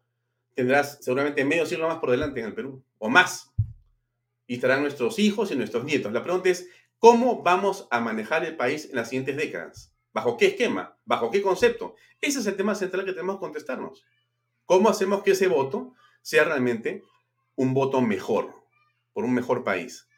[0.55, 2.85] tendrás seguramente medio siglo más por delante en el Perú.
[2.99, 3.53] O más.
[4.47, 6.13] Y estarán nuestros hijos y nuestros nietos.
[6.13, 9.90] La pregunta es, ¿cómo vamos a manejar el país en las siguientes décadas?
[10.13, 10.99] ¿Bajo qué esquema?
[11.05, 11.95] ¿Bajo qué concepto?
[12.21, 14.05] Ese es el tema central que tenemos que contestarnos.
[14.65, 17.03] ¿Cómo hacemos que ese voto sea realmente
[17.57, 18.55] un voto mejor,
[19.13, 20.09] por un mejor país.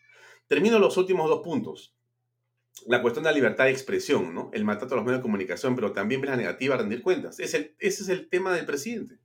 [0.46, 1.96] Termino los últimos dos puntos.
[2.86, 4.50] La cuestión de la libertad de expresión, ¿no?
[4.52, 7.38] El maltrato a los medios de comunicación, pero también la negativa a rendir cuentas.
[7.40, 9.18] ese es el tema del presidente.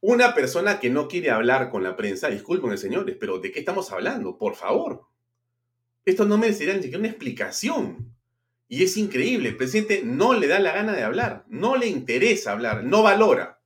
[0.00, 3.90] Una persona que no quiere hablar con la prensa, disculpen señores, pero ¿de qué estamos
[3.92, 4.38] hablando?
[4.38, 5.06] Por favor.
[6.04, 8.15] Esto no merecería ni siquiera una explicación.
[8.68, 12.52] Y es increíble, el presidente no le da la gana de hablar, no le interesa
[12.52, 13.62] hablar, no valora.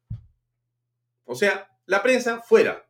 [1.24, 2.86] O sea, la prensa fuera,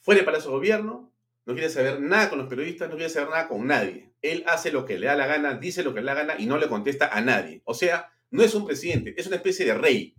[0.00, 1.12] fuera Palacio de Gobierno,
[1.44, 4.12] no quiere saber nada con los periodistas, no quiere saber nada con nadie.
[4.20, 6.40] Él hace lo que le da la gana, dice lo que le da la gana
[6.40, 7.62] y no le contesta a nadie.
[7.64, 10.16] O sea, no es un presidente, es una especie de rey,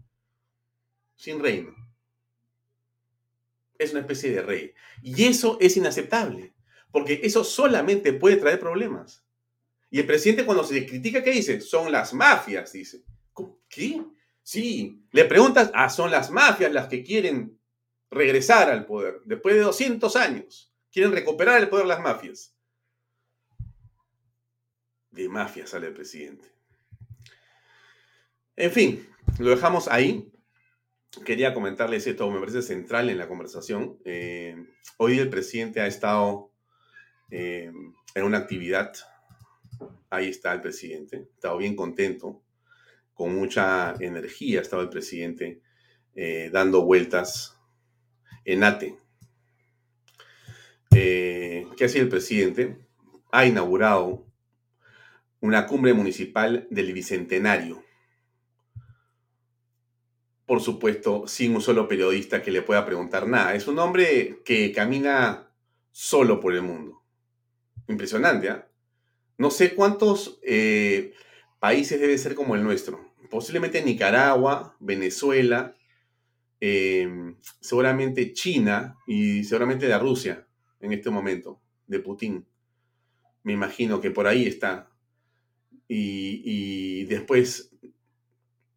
[1.15, 1.75] sin reino.
[3.77, 4.73] Es una especie de rey.
[5.01, 6.53] Y eso es inaceptable,
[6.91, 9.22] porque eso solamente puede traer problemas.
[9.93, 11.61] Y el presidente cuando se le critica, ¿qué dice?
[11.61, 13.03] Son las mafias, dice.
[13.69, 14.01] ¿Qué?
[14.41, 17.59] Sí, le preguntas, ah, son las mafias las que quieren
[18.09, 19.21] regresar al poder.
[19.25, 22.55] Después de 200 años, quieren recuperar el poder las mafias.
[25.11, 26.51] De mafia sale el presidente.
[28.55, 30.33] En fin, lo dejamos ahí.
[31.23, 33.99] Quería comentarles esto, me parece central en la conversación.
[34.05, 34.55] Eh,
[34.97, 36.51] hoy el presidente ha estado
[37.29, 37.71] eh,
[38.15, 38.95] en una actividad.
[40.13, 41.17] Ahí está el presidente.
[41.17, 42.43] Ha estado bien contento,
[43.15, 45.63] con mucha energía ha estado el presidente
[46.13, 47.57] eh, dando vueltas
[48.45, 48.95] Enate.
[50.95, 52.77] Eh, ¿Qué hacía el presidente?
[53.31, 54.27] Ha inaugurado
[55.39, 57.83] una cumbre municipal del Bicentenario.
[60.45, 63.55] Por supuesto, sin un solo periodista que le pueda preguntar nada.
[63.55, 65.49] Es un hombre que camina
[65.89, 67.01] solo por el mundo.
[67.87, 68.67] Impresionante, ¿ah?
[69.37, 71.13] No sé cuántos eh,
[71.59, 73.13] países deben ser como el nuestro.
[73.29, 75.75] Posiblemente Nicaragua, Venezuela,
[76.65, 80.47] Em, seguramente China y seguramente de Rusia
[80.79, 82.45] en este momento, de Putin.
[83.43, 84.89] Me imagino que por ahí está.
[85.89, 87.69] Y, después,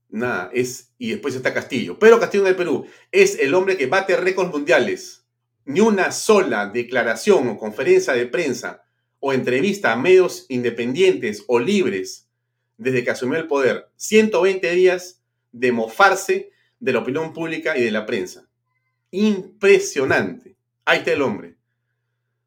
[0.09, 1.97] nada, es, y después está Castillo.
[2.01, 5.25] Pero Castillo del Perú es el hombre que bate récords mundiales.
[5.65, 8.83] Ni una sola declaración o conferencia de prensa
[9.21, 12.29] o entrevista a medios independientes o libres
[12.77, 13.89] desde que asumió el poder.
[13.97, 18.49] 120 días de mofarse de la opinión pública y de la prensa.
[19.11, 20.57] Impresionante.
[20.85, 21.57] Ahí está el hombre.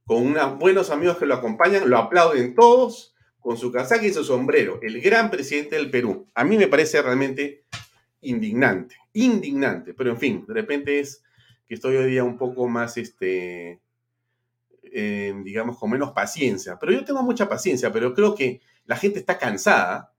[0.05, 4.23] Con unos buenos amigos que lo acompañan, lo aplauden todos, con su casaca y su
[4.23, 4.79] sombrero.
[4.81, 6.27] El gran presidente del Perú.
[6.33, 7.63] A mí me parece realmente
[8.21, 8.95] indignante.
[9.13, 9.93] Indignante.
[9.93, 11.23] Pero en fin, de repente es
[11.67, 13.79] que estoy hoy día un poco más, este,
[14.93, 16.77] eh, digamos, con menos paciencia.
[16.79, 20.13] Pero yo tengo mucha paciencia, pero creo que la gente está cansada.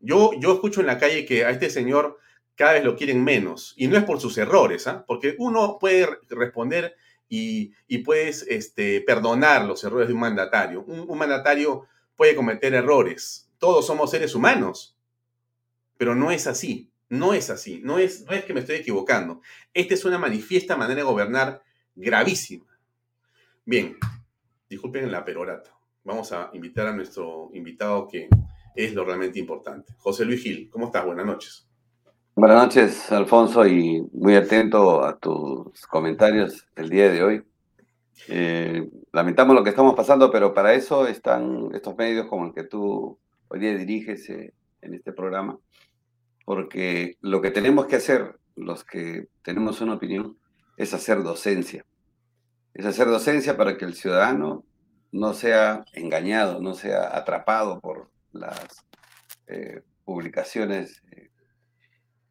[0.00, 2.18] Yo, yo escucho en la calle que a este señor
[2.56, 3.74] cada vez lo quieren menos.
[3.76, 5.04] Y no es por sus errores, ¿ah?
[5.06, 6.96] porque uno puede responder
[7.28, 7.72] y,
[8.04, 10.82] puedes este, perdonar los errores de un mandatario.
[10.82, 13.50] Un, mandatario puede cometer errores.
[13.58, 14.96] Todos somos seres humanos.
[15.96, 16.90] Pero no es así.
[17.08, 17.80] No es así.
[17.84, 19.40] No es, no es que me estoy equivocando.
[19.72, 21.62] Esta es una manifiesta manera de gobernar
[21.94, 22.66] gravísima.
[23.68, 23.96] Bien,
[24.70, 25.72] disculpen la perorata.
[26.04, 28.28] Vamos a invitar a nuestro invitado que
[28.76, 29.92] es lo realmente importante.
[29.98, 31.04] José Luis Gil, ¿cómo estás?
[31.04, 31.68] Buenas noches.
[32.36, 37.42] Buenas noches, Alfonso, y muy atento a tus comentarios el día de hoy.
[38.28, 42.62] Eh, lamentamos lo que estamos pasando, pero para eso están estos medios como el que
[42.62, 45.58] tú hoy día diriges eh, en este programa,
[46.44, 50.38] porque lo que tenemos que hacer, los que tenemos una opinión,
[50.76, 51.84] es hacer docencia.
[52.76, 54.62] Es hacer docencia para que el ciudadano
[55.10, 58.84] no sea engañado, no sea atrapado por las
[59.46, 61.02] eh, publicaciones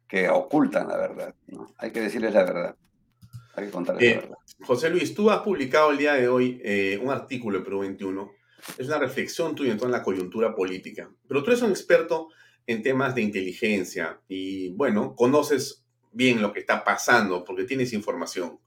[0.06, 1.34] que ocultan la verdad.
[1.48, 1.74] ¿no?
[1.78, 2.76] Hay que decirles la verdad.
[3.56, 4.36] Hay que contarles la eh, verdad.
[4.64, 8.30] José Luis, tú has publicado el día de hoy eh, un artículo en Perú 21.
[8.78, 11.10] Es una reflexión tuya en toda la coyuntura política.
[11.26, 12.28] Pero tú eres un experto
[12.68, 18.60] en temas de inteligencia y, bueno, conoces bien lo que está pasando porque tienes información.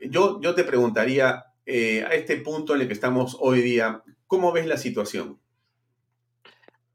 [0.00, 4.52] Yo, yo te preguntaría, eh, a este punto en el que estamos hoy día, ¿cómo
[4.52, 5.38] ves la situación?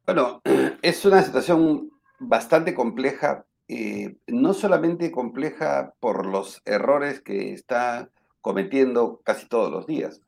[0.06, 0.42] Bueno,
[0.82, 8.10] es una situación bastante compleja, eh, no solamente compleja por los errores que está
[8.42, 10.22] cometiendo casi todos los días,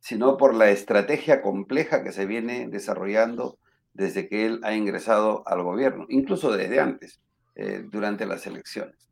[0.00, 3.58] sino por la estrategia compleja que se viene desarrollando
[3.92, 7.20] desde que él ha ingresado al gobierno, incluso desde antes,
[7.54, 9.08] eh, durante las elecciones.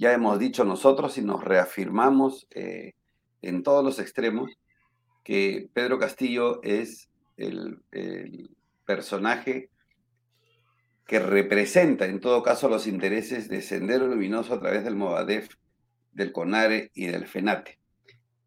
[0.00, 2.94] Ya hemos dicho nosotros y nos reafirmamos eh,
[3.42, 4.50] en todos los extremos
[5.22, 7.82] que Pedro Castillo es el,
[8.86, 9.68] personaje
[11.06, 15.50] que representa en todo caso los intereses de Sendero Luminoso a través del Movadef,
[16.12, 17.78] del CONARE y del FENATE.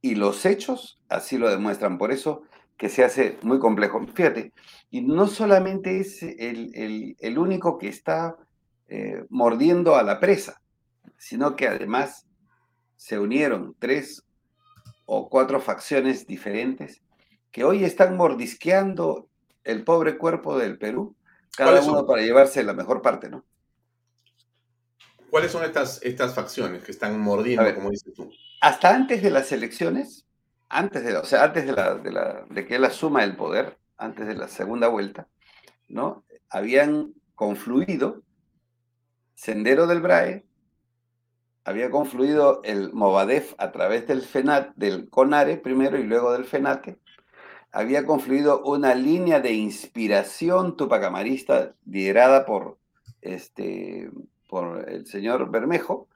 [0.01, 2.41] Y los hechos así lo demuestran, por eso
[2.77, 4.03] que se hace muy complejo.
[4.15, 4.53] Fíjate,
[4.89, 8.37] y no solamente es el, único que está
[8.87, 10.62] eh, mordiendo a la presa,
[11.23, 12.27] sino que además
[12.97, 14.23] se unieron tres
[15.05, 17.01] o cuatro facciones diferentes
[17.49, 19.29] que hoy están mordisqueando
[19.63, 21.15] el pobre cuerpo del Perú
[21.55, 23.45] cada uno para llevarse la mejor parte, ¿no?
[25.29, 28.29] ¿Cuáles son estas, estas facciones que están mordiendo, como dices tú?
[28.59, 30.25] Hasta antes de las elecciones,
[30.67, 33.77] antes de, o sea, antes de, la, de, la, de que él asuma el poder,
[33.97, 35.29] antes de la segunda vuelta,
[35.87, 36.25] ¿no?
[36.49, 38.23] Habían confluido
[39.35, 40.45] Sendero del Brae,
[41.65, 46.99] había confluido el Movadef a través del FENAT, del CONARE primero y luego del FENATE,
[47.71, 52.77] había confluido una línea de inspiración tupacamarista liderada por,
[53.21, 54.11] este,
[54.47, 56.07] por el señor Bermejo,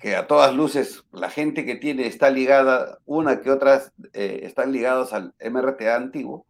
[0.00, 4.72] que a todas luces la gente que tiene está ligada, una que otras eh, están
[4.72, 6.46] ligados al MRTA antiguo,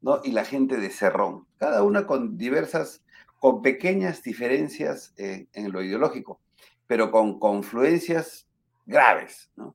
[0.00, 0.20] ¿no?
[0.24, 3.02] y la gente de Cerrón, cada una con diversas,
[3.38, 6.40] con pequeñas diferencias eh, en lo ideológico,
[6.86, 8.46] pero con confluencias
[8.86, 9.50] graves.
[9.56, 9.74] ¿no?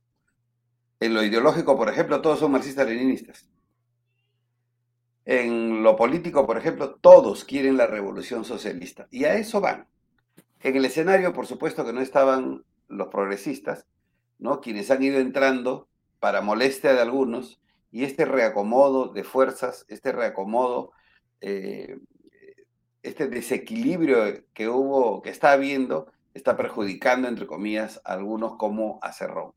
[0.99, 3.49] En lo ideológico, por ejemplo, todos son marxistas-leninistas.
[5.25, 9.87] En lo político, por ejemplo, todos quieren la revolución socialista y a eso van.
[10.61, 13.85] En el escenario, por supuesto que no estaban los progresistas,
[14.39, 14.59] ¿no?
[14.59, 15.87] quienes han ido entrando
[16.19, 20.91] para molestia de algunos y este reacomodo de fuerzas, este reacomodo,
[21.41, 21.97] eh,
[23.03, 29.11] este desequilibrio que hubo, que está habiendo, está perjudicando, entre comillas, a algunos como a
[29.11, 29.53] Cerrón.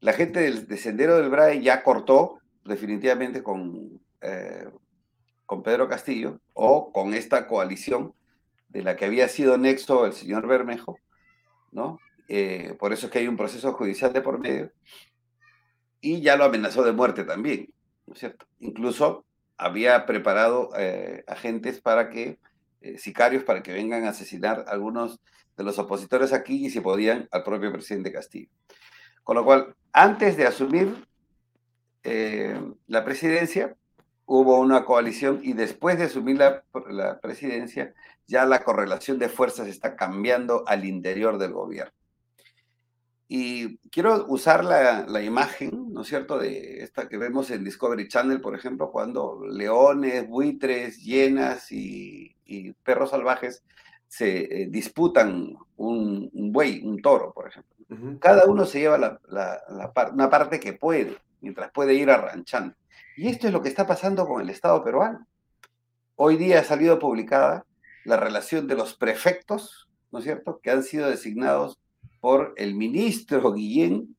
[0.00, 4.68] La gente del Sendero del Brae ya cortó definitivamente con eh,
[5.46, 8.14] con Pedro Castillo o con esta coalición
[8.68, 11.00] de la que había sido nexo el señor Bermejo,
[11.72, 11.98] ¿no?
[12.28, 14.70] Eh, por eso es que hay un proceso judicial de por medio
[16.00, 17.74] y ya lo amenazó de muerte también,
[18.06, 18.46] ¿no es cierto?
[18.60, 19.24] Incluso
[19.56, 22.38] había preparado eh, agentes para que,
[22.96, 25.18] sicarios, para que vengan a asesinar a algunos
[25.60, 28.48] de los opositores aquí y si podían al propio presidente Castillo.
[29.22, 31.06] Con lo cual, antes de asumir
[32.86, 33.76] la presidencia,
[34.24, 37.92] hubo una coalición y después de asumir la, presidencia,
[38.26, 41.92] ya la correlación de fuerzas está cambiando al interior del gobierno.
[43.28, 48.40] Y quiero usar la, imagen, ¿no es cierto?, de esta que vemos en Discovery Channel,
[48.40, 52.34] por ejemplo, cuando leones, buitres, hienas y,
[52.82, 53.62] perros salvajes
[54.10, 57.76] se eh, disputan un, buey, un toro, por ejemplo.
[58.18, 59.20] Cada uno se lleva
[60.12, 62.74] una parte que puede, mientras puede ir arranchando.
[63.16, 65.28] Y esto es lo que está pasando con el Estado peruano.
[66.16, 67.64] Hoy día ha salido publicada
[68.04, 71.78] la relación de los prefectos, ¿no es cierto?, que han sido designados
[72.20, 74.16] por el ministro Guillén,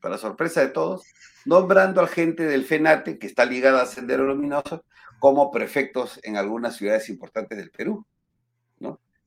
[0.00, 1.02] para sorpresa de todos,
[1.44, 4.84] nombrando al gente del FENATE, que está ligada a Sendero Luminoso,
[5.18, 8.06] como prefectos en algunas ciudades importantes del Perú.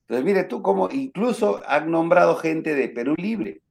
[0.10, 3.62] Entonces, mire tú cómo incluso han nombrado gente de Perú Libre,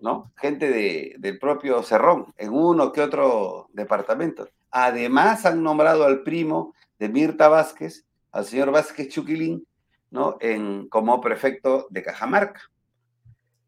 [0.00, 0.30] ¿no?
[0.36, 4.48] Gente de, del propio Cerrón, en uno que otro departamento.
[4.70, 9.66] Además, han nombrado al primo de Mirta Vázquez, al señor Vázquez Chuquilín,
[10.12, 10.36] ¿no?
[10.40, 12.60] En, como prefecto de Cajamarca.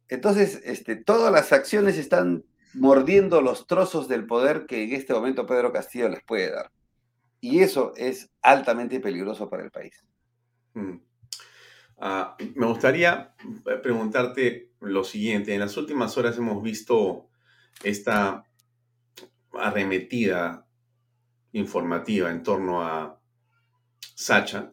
[0.09, 2.45] Entonces, este, todas las acciones están
[2.75, 6.71] mordiendo los trozos del poder que en este momento Pedro Castillo les puede dar.
[7.41, 10.05] Y eso es altamente peligroso para el país.
[10.75, 11.08] Mm.
[12.01, 13.35] Ah, me gustaría
[13.83, 15.53] preguntarte lo siguiente.
[15.53, 17.29] En las últimas horas hemos visto
[17.83, 18.45] esta
[19.53, 20.67] arremetida
[21.53, 23.21] informativa en torno a
[24.15, 24.73] Sacha,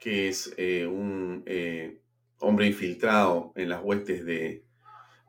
[0.00, 2.00] que es eh, un eh,
[2.40, 4.64] hombre infiltrado en las huestes de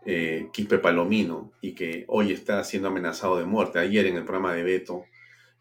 [0.06, 3.80] eh, Quispe Palomino y que hoy está siendo amenazado de muerte.
[3.80, 5.06] Ayer en el programa de Beto,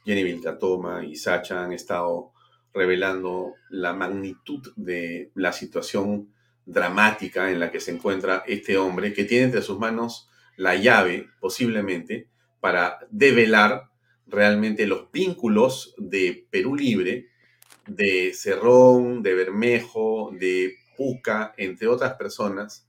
[0.04, 2.32] Jenny Vilcatoma y Sacha han estado
[2.78, 6.32] revelando la magnitud de la situación
[6.64, 11.28] dramática en la que se encuentra este hombre, que tiene entre sus manos la llave,
[11.40, 12.28] posiblemente,
[12.60, 13.90] para develar
[14.26, 17.28] realmente los vínculos de Perú Libre,
[17.88, 22.88] de Cerrón, de Bermejo, de Puca, entre otras personas,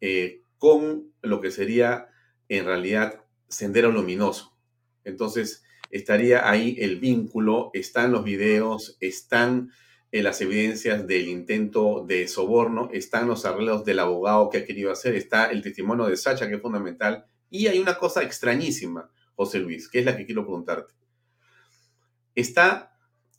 [0.00, 2.08] eh, con lo que sería
[2.48, 4.56] en realidad Sendero Luminoso.
[5.04, 9.70] Entonces, estaría ahí el vínculo, están los videos, están
[10.12, 14.92] eh, las evidencias del intento de soborno, están los arreglos del abogado que ha querido
[14.92, 19.58] hacer, está el testimonio de Sacha, que es fundamental, y hay una cosa extrañísima, José
[19.58, 20.94] Luis, que es la que quiero preguntarte.
[22.34, 22.96] Está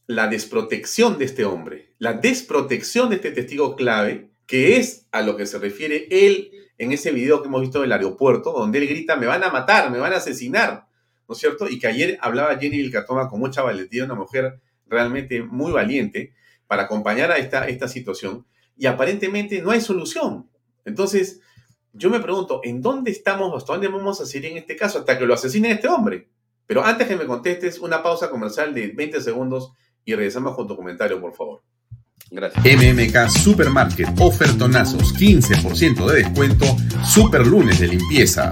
[0.08, 5.36] la desprotección de este hombre, la desprotección de este testigo clave, que es a lo
[5.36, 9.16] que se refiere él en ese video que hemos visto del aeropuerto, donde él grita,
[9.16, 10.87] me van a matar, me van a asesinar,
[11.28, 11.68] ¿no es cierto?
[11.70, 16.34] Y que ayer hablaba Jenny Vilcatoma con mucha valentía, una mujer realmente muy valiente,
[16.68, 20.50] para acompañar a esta, esta situación, y aparentemente no hay solución.
[20.86, 21.42] Entonces,
[21.94, 25.00] yo me pregunto, ¿en dónde estamos, hasta dónde vamos a seguir en este caso?
[25.00, 26.30] Hasta que lo asesinen este hombre.
[26.66, 29.72] Pero antes que me contestes, una pausa comercial de 20 segundos
[30.06, 31.64] y regresamos con tu comentario, por favor.
[32.30, 32.64] Gracias.
[32.64, 36.66] MMK Supermarket, ofertonazos, 15% de descuento,
[37.06, 38.52] super lunes de limpieza.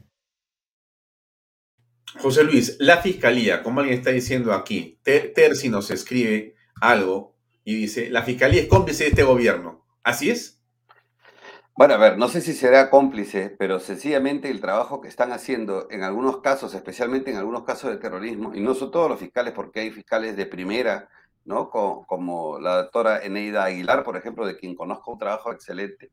[2.21, 8.09] José Luis, la fiscalía, como alguien está diciendo aquí, Terci nos escribe algo y dice,
[8.09, 9.85] la fiscalía es cómplice de este gobierno.
[10.03, 10.61] ¿Así es?
[11.75, 15.87] Bueno, a ver, no sé si será cómplice, pero sencillamente el trabajo que están haciendo
[15.89, 19.53] en algunos casos, especialmente en algunos casos de terrorismo, y no son todos los fiscales,
[19.53, 21.09] porque hay fiscales de primera
[21.45, 21.69] ¿no?
[21.69, 26.11] Como, la doctora Eneida Aguilar, por ejemplo, de quien conozco un trabajo excelente.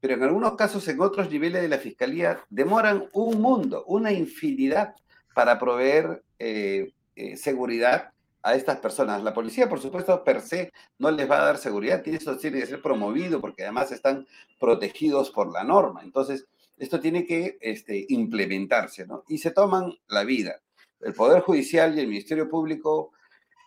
[0.00, 4.94] Pero en algunos casos, en otros niveles de la fiscalía, demoran un mundo, una infinidad
[5.38, 8.10] para proveer eh, eh, seguridad
[8.42, 9.22] a estas personas.
[9.22, 12.58] La policía, por supuesto, per se no les va a dar seguridad y eso tiene
[12.58, 14.26] que ser promovido porque además están
[14.58, 16.00] protegidos por la norma.
[16.02, 19.22] Entonces, esto tiene que este, implementarse, ¿no?
[19.28, 20.60] Y se toman la vida.
[21.02, 23.12] El Poder Judicial y el Ministerio Público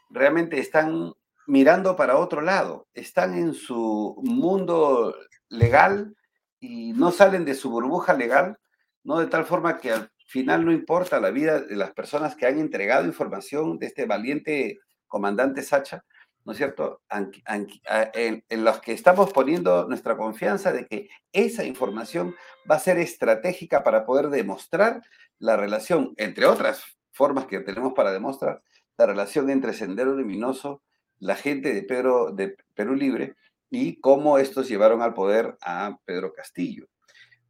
[0.09, 1.13] realmente están
[1.47, 5.15] mirando para otro lado, están en su mundo
[5.47, 6.17] legal
[6.59, 8.57] y no salen de su burbuja legal,
[9.05, 9.19] ¿no?
[9.19, 9.93] De tal forma que
[10.32, 14.80] final no importa la vida de las personas que han entregado información de este valiente
[15.08, 16.06] comandante Sacha,
[16.46, 17.02] ¿no es cierto?
[17.10, 22.34] En, en, los que estamos poniendo nuestra confianza de que esa información
[22.70, 25.02] va a ser estratégica para poder demostrar
[25.38, 28.64] la relación, entre otras formas que tenemos para demostrar,
[28.98, 30.82] la relación entre Sendero Luminoso,
[31.20, 33.36] la gente de, Pedro, de Perú Libre
[33.70, 36.88] y cómo estos llevaron al poder a Pedro Castillo.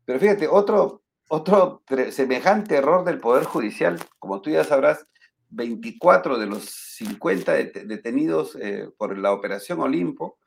[0.03, 1.00] Pero fíjate, otro,
[1.33, 5.07] otro semejante error del Poder Judicial, como tú ya sabrás,
[5.49, 10.37] 24 de los 50 detenidos eh, por la Operación Olimpo,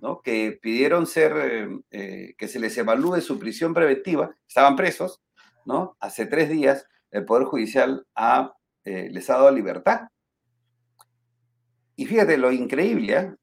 [0.00, 0.20] ¿no?
[0.20, 5.22] que pidieron ser, eh, eh, que se les evalúe su prisión preventiva, estaban presos,
[5.64, 5.96] ¿no?
[5.98, 10.08] Hace tres días el Poder Judicial ha, les ha dado libertad
[11.96, 13.34] y fíjate lo increíble, ¿eh?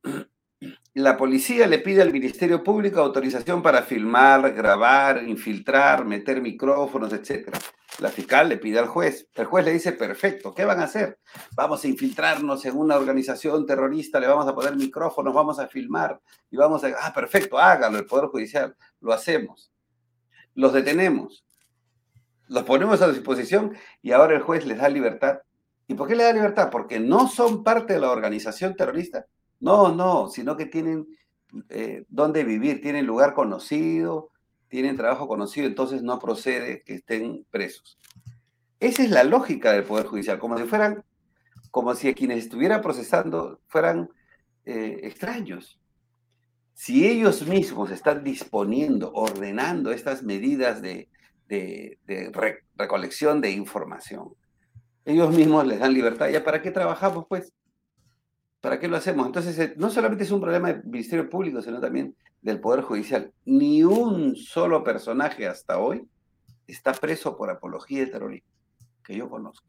[0.93, 7.49] La policía le pide al Ministerio Público autorización para filmar, grabar, infiltrar, meter micrófonos, etc.
[7.99, 9.29] La fiscal le pide al juez.
[9.35, 11.17] El juez le dice, perfecto, ¿qué van a hacer?
[11.55, 16.19] Vamos a infiltrarnos en una organización terrorista, le vamos a poner micrófonos, vamos a filmar
[16.49, 16.89] y vamos a...
[16.99, 18.75] Ah, perfecto, hágalo el Poder Judicial.
[18.99, 19.71] Lo hacemos.
[20.55, 21.45] Los detenemos.
[22.49, 25.39] Los ponemos a disposición y ahora el juez les da libertad.
[25.87, 26.69] ¿Y por qué le da libertad?
[26.69, 29.25] Porque no son parte de la organización terrorista
[29.61, 31.07] no, no, sino que tienen
[31.69, 34.31] eh, dónde vivir, tienen lugar conocido,
[34.67, 37.99] tienen trabajo conocido, entonces no procede que estén presos.
[38.79, 41.03] Esa es la lógica del Poder Judicial, como si fueran,
[41.69, 44.09] como si quienes estuvieran procesando fueran
[44.65, 45.79] eh, extraños.
[46.73, 51.09] Si ellos mismos están disponiendo, ordenando estas medidas de,
[52.73, 54.33] recolección de información,
[55.05, 57.53] ellos mismos les dan libertad, ¿ya para qué trabajamos pues?
[58.61, 59.25] ¿Para qué lo hacemos?
[59.25, 63.33] Entonces, eh, no solamente es un problema del Ministerio Público, sino también del Poder Judicial.
[63.45, 66.07] Ni un solo personaje hasta hoy
[66.67, 68.51] está preso por apología de terrorismo,
[69.03, 69.67] que yo conozco.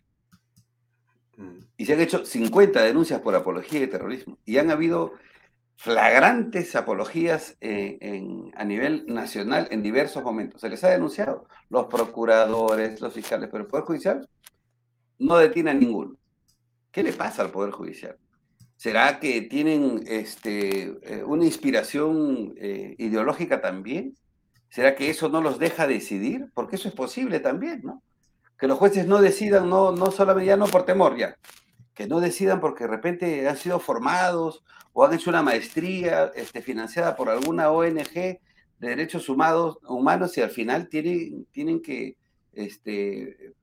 [1.38, 1.59] Mm.
[1.78, 4.38] Y se han hecho 50 denuncias por apología de terrorismo.
[4.45, 5.14] Y han habido
[5.76, 7.99] flagrantes apologías eh,
[8.55, 10.61] a nivel nacional en diversos momentos.
[10.61, 11.47] Se les ha denunciado.
[11.70, 14.28] Los procuradores, los fiscales, pero el Poder Judicial
[15.18, 16.16] no detiene a ninguno.
[16.90, 18.18] ¿Qué le pasa al Poder Judicial?
[18.83, 24.16] ¿Será que tienen este, eh, una inspiración eh, ideológica también?
[24.70, 26.51] ¿Será que eso no los deja decidir?
[26.53, 28.03] Porque eso es posible también, ¿no?
[28.59, 31.37] Que los jueces no decidan, no, no solamente ya no por temor ya,
[31.95, 36.61] que no decidan porque de repente han sido formados o han hecho una maestría este,
[36.61, 38.41] financiada por alguna ONG de
[38.80, 42.16] derechos humanos, humanos y al final tienen, tienen que
[42.53, 43.55] este,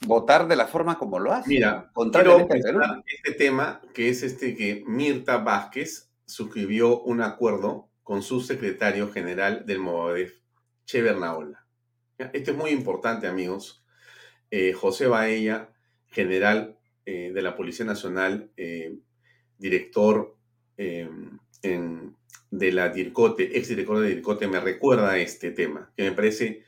[0.00, 1.48] votar de la forma como lo hace.
[1.48, 8.40] Mira, quiero este tema, que es este que Mirta Vázquez suscribió un acuerdo con su
[8.40, 10.34] secretario general del Movadef,
[10.86, 11.66] Che Bernaola.
[12.16, 13.84] Esto es muy importante, amigos.
[14.50, 15.70] Eh, José Baella,
[16.06, 18.98] general eh, de la Policía Nacional, eh,
[19.58, 20.36] director
[22.50, 26.62] de la DIRCOTE, ex director de DIRCOTE, me recuerda este tema, que me parece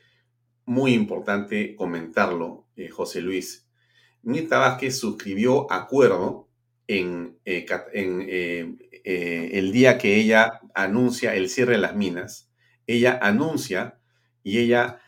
[0.65, 3.67] muy importante comentarlo, eh, José Luis.
[4.23, 6.47] Mirta Vázquez suscribió acuerdo
[6.87, 12.51] en, eh, eh, el día que ella anuncia el cierre de las minas.
[12.87, 13.99] Ella anuncia
[14.43, 14.99] y ella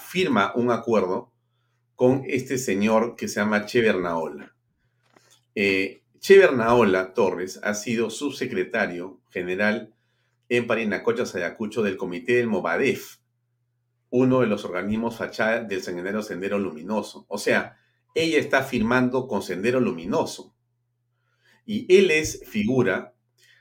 [0.00, 1.32] firma un acuerdo
[1.94, 4.54] con este señor que se llama Che Bernaola.
[5.54, 9.94] che Bernaola Torres ha sido subsecretario general
[10.48, 13.21] en Parinacocha, Sayacucho del Comité del Movadef,
[14.12, 17.24] uno de los organismos fachada del Sendero Sendero Luminoso.
[17.28, 17.78] O sea,
[18.14, 20.54] ella está firmando con Sendero Luminoso.
[21.64, 23.14] Y él es figura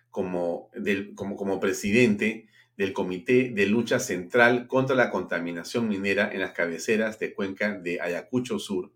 [0.10, 0.70] como,
[1.16, 7.18] como, como presidente del Comité de Lucha Central contra la Contaminación Minera en las cabeceras
[7.18, 8.92] de Cuenca de Ayacucho Sur.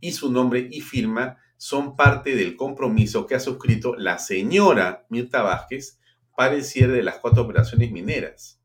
[0.00, 5.40] Y su nombre y firma son parte del compromiso que ha suscrito la señora Mirta
[5.40, 5.98] Vázquez
[6.36, 8.60] para el cierre de las cuatro operaciones mineras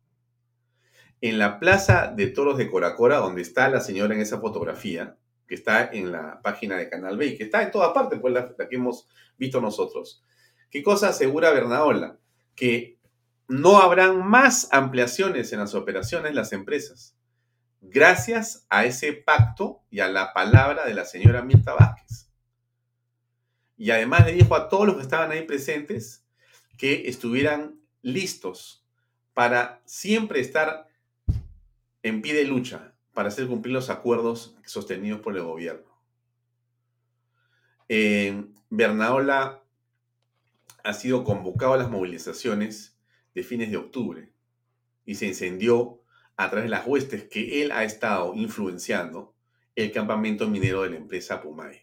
[1.22, 5.18] en la plaza de toros de Coracora, donde está la señora en esa fotografía,
[5.48, 8.34] que está en la página de Canal B y que está en toda parte, pues
[8.34, 9.08] la, que hemos
[9.38, 10.24] visto nosotros.
[10.70, 12.20] ¿Qué cosa asegura Bernaola?
[12.56, 13.00] Que
[13.48, 17.18] no habrán más ampliaciones en las operaciones de las empresas,
[17.82, 22.30] gracias a ese pacto y a la palabra de la señora Mirta Vázquez.
[23.76, 26.26] Y además le dijo a todos los que estaban ahí presentes
[26.78, 28.86] que estuvieran listos
[29.34, 30.89] para siempre estar
[32.10, 35.89] en pie de lucha para hacer cumplir los acuerdos sostenidos por el gobierno.
[38.70, 39.64] Bernaola
[40.84, 42.97] ha sido convocado a las movilizaciones
[43.34, 44.32] de fines de octubre
[45.05, 46.01] y se incendió
[46.38, 49.36] a través de las huestes que él ha estado influenciando
[49.76, 51.82] el campamento minero de la empresa Pumayo.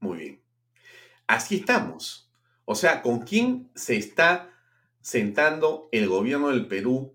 [0.00, 0.42] Muy bien.
[1.26, 2.30] Así estamos.
[2.64, 4.50] O sea, ¿con quién se está
[5.00, 7.14] sentando el gobierno del Perú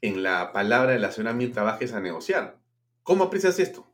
[0.00, 2.58] en la palabra de la señora Mirta a negociar.
[3.02, 3.86] ¿Cómo aprecias esto?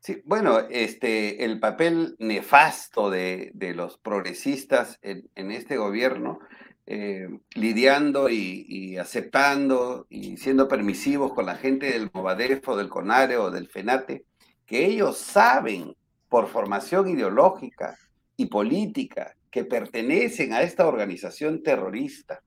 [0.00, 6.38] Sí, bueno, este, el papel nefasto de, los progresistas en, este gobierno,
[6.86, 13.36] eh, lidiando y, aceptando y siendo permisivos con la gente del Movadef o del CONARE
[13.38, 14.24] o del FENATE,
[14.64, 15.94] que ellos saben
[16.28, 17.96] por formación ideológica
[18.36, 22.42] y política que pertenecen a esta organización terrorista.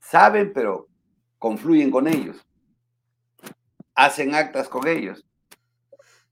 [0.00, 0.88] Saben, pero
[1.38, 2.44] confluyen con ellos,
[3.94, 5.24] hacen actas con ellos.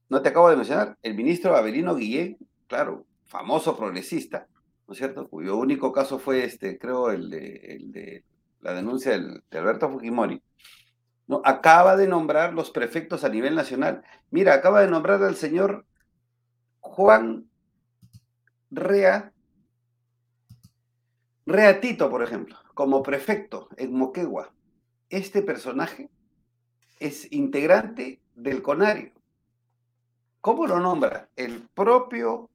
[0.09, 2.37] No te acabo de mencionar, el ministro Avelino Guillén,
[2.67, 4.47] claro, famoso progresista,
[4.87, 5.27] ¿no es cierto?
[5.27, 8.23] Cuyo único caso fue este, creo, el de,
[8.61, 10.41] la denuncia de Alberto Fujimori.
[11.43, 14.03] Acaba de nombrar los prefectos a nivel nacional.
[14.29, 15.85] Mira, acaba de nombrar al señor
[16.81, 17.49] Juan
[18.69, 19.33] Rea,
[21.47, 24.54] Rea Tito, por ejemplo, como prefecto en Moquegua.
[25.15, 26.09] Este personaje
[26.99, 29.13] es integrante del CONARIO.
[30.41, 31.29] ¿Cómo lo nombra?
[31.37, 32.49] El propio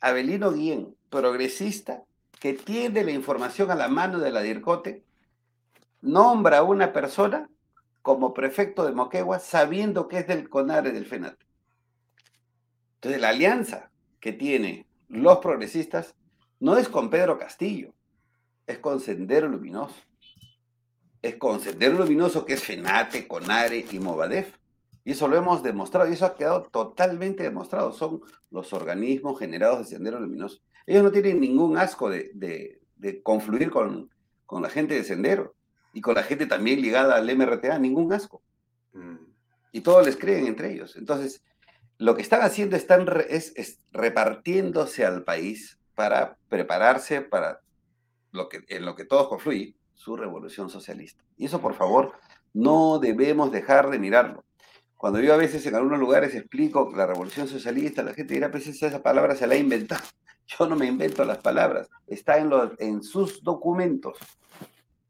[0.00, 2.04] Abelino Guillén, progresista,
[2.38, 5.02] que tiene la información a la mano de la DIRCOTE,
[6.00, 7.50] nombra a una persona
[8.02, 11.36] como prefecto de Moquegua sabiendo que es del CONARE del FENAT.
[12.94, 13.90] Entonces la alianza
[14.20, 16.14] que tienen los progresistas
[16.60, 17.92] no es con Pedro Castillo,
[18.68, 20.07] es con Sendero Luminoso.
[21.22, 24.56] Es con Sendero Luminoso que es FENATE, CONARE y Movadef.
[25.04, 27.92] Y eso lo hemos demostrado, y eso ha quedado totalmente demostrado.
[27.92, 30.60] Son los organismos generados de Sendero Luminoso.
[30.86, 34.10] Ellos no tienen ningún asco de, de, confluir con,
[34.46, 35.54] con la gente de Sendero
[35.92, 38.42] y con la gente también ligada al MRTA, ningún asco.
[38.92, 39.16] Mm.
[39.72, 40.96] Y todos les creen entre ellos.
[40.96, 41.42] Entonces,
[41.98, 47.60] lo que están haciendo están es, repartiéndose al país para prepararse para
[48.30, 51.22] lo que, en lo que todos confluyen, su revolución socialista.
[51.36, 52.12] Y eso, por favor,
[52.54, 54.44] no debemos dejar de mirarlo.
[54.96, 58.66] Cuando yo a veces en algunos lugares explico la revolución socialista, la gente dirá, pues
[58.66, 60.04] esa palabra se la ha inventado.
[60.46, 64.16] Yo no me invento las palabras, está en, los, en sus documentos.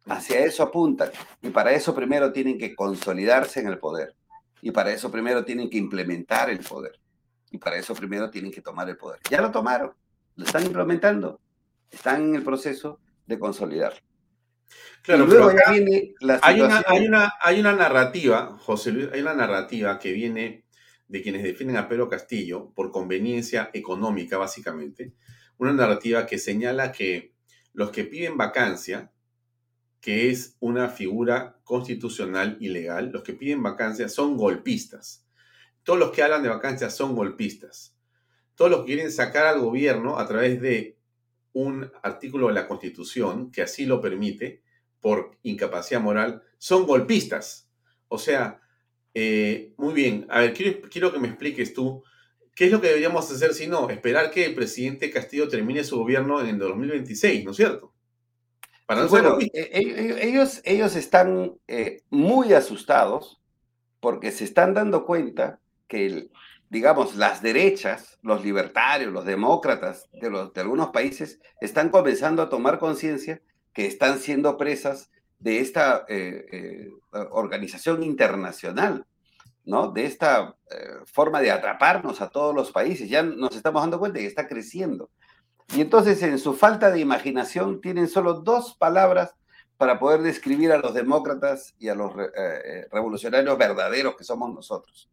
[0.06, 1.10] Hacia eso apuntan.
[1.42, 4.16] Y para eso primero tienen que consolidarse en el poder.
[4.62, 6.98] Y para eso primero tienen que implementar el poder.
[7.50, 9.20] Y para eso primero tienen que tomar el poder.
[9.30, 9.92] Ya lo tomaron,
[10.34, 11.40] lo están implementando.
[11.90, 13.94] Están en el proceso de consolidar.
[15.02, 19.34] Claro, luego viene la hay una, hay, una, hay una narrativa, José Luis, hay una
[19.34, 20.64] narrativa que viene
[21.06, 25.14] de quienes defienden a Pedro Castillo por conveniencia económica, básicamente.
[25.56, 27.34] Una narrativa que señala que
[27.72, 29.10] los que piden vacancia
[30.00, 33.10] que es una figura constitucional ilegal.
[33.12, 35.26] Los que piden vacancia son golpistas.
[35.82, 37.96] Todos los que hablan de vacancia son golpistas.
[38.54, 40.97] Todos los que quieren sacar al gobierno a través de
[41.52, 44.62] un artículo de la Constitución que así lo permite
[45.00, 47.70] por incapacidad moral son golpistas.
[48.08, 48.60] O sea,
[49.14, 52.02] eh, muy bien, a ver, quiero, quiero que me expliques tú
[52.54, 55.96] qué es lo que deberíamos hacer si no, esperar que el presidente Castillo termine su
[55.96, 57.94] gobierno en el 2026, ¿no es cierto?
[59.10, 63.40] bueno, e, e, ellos, ellos están eh, muy asustados
[64.00, 66.30] porque se están dando cuenta que,
[66.70, 72.48] digamos, las derechas, los libertarios, los demócratas de, los, de algunos países están comenzando a
[72.48, 73.40] tomar conciencia
[73.72, 76.90] que están siendo presas de esta eh, eh,
[77.30, 79.06] organización internacional,
[79.64, 79.92] ¿no?
[79.92, 80.56] De esta
[81.06, 83.08] forma de atraparnos a todos los países.
[83.08, 85.10] Ya nos estamos dando cuenta que está creciendo.
[85.74, 89.34] Y entonces en su falta de imaginación tienen solo dos palabras
[89.76, 94.52] para poder describir a los demócratas y a los eh, eh, revolucionarios verdaderos que somos
[94.52, 95.08] nosotros.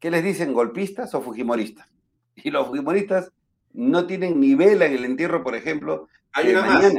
[0.00, 1.88] ¿Qué les dicen, golpistas o fujimoristas?
[2.34, 3.32] Y los fujimoristas
[3.72, 6.08] no tienen ni vela en el entierro, por ejemplo.
[6.32, 6.94] Hay una más.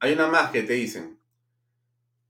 [0.00, 1.18] Hay una más que te dicen.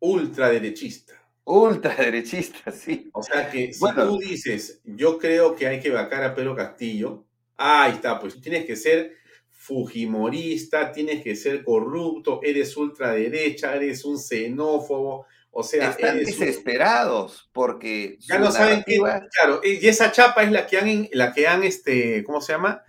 [0.01, 1.14] Ultraderechista.
[1.45, 3.11] Ultraderechista, sí.
[3.12, 7.25] O sea que si tú dices, yo creo que hay que vacar a Pedro Castillo,
[7.57, 9.16] ahí está, pues tienes que ser
[9.49, 18.16] fujimorista, tienes que ser corrupto, eres ultraderecha, eres un xenófobo, o sea, están desesperados porque
[18.20, 21.62] ya no saben qué, claro, y esa chapa es la que han, la que han,
[21.62, 22.82] este, ¿cómo se llama?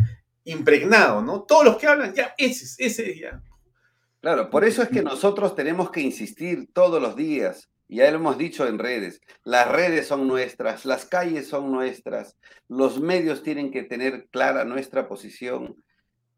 [0.45, 1.43] Impregnado, ¿no?
[1.43, 3.41] Todos los que hablan, ya, ese, ese, ya.
[4.21, 8.37] Claro, por eso es que nosotros tenemos que insistir todos los días, ya lo hemos
[8.37, 12.37] dicho en redes, las redes son nuestras, las calles son nuestras,
[12.69, 15.83] los medios tienen que tener clara nuestra posición,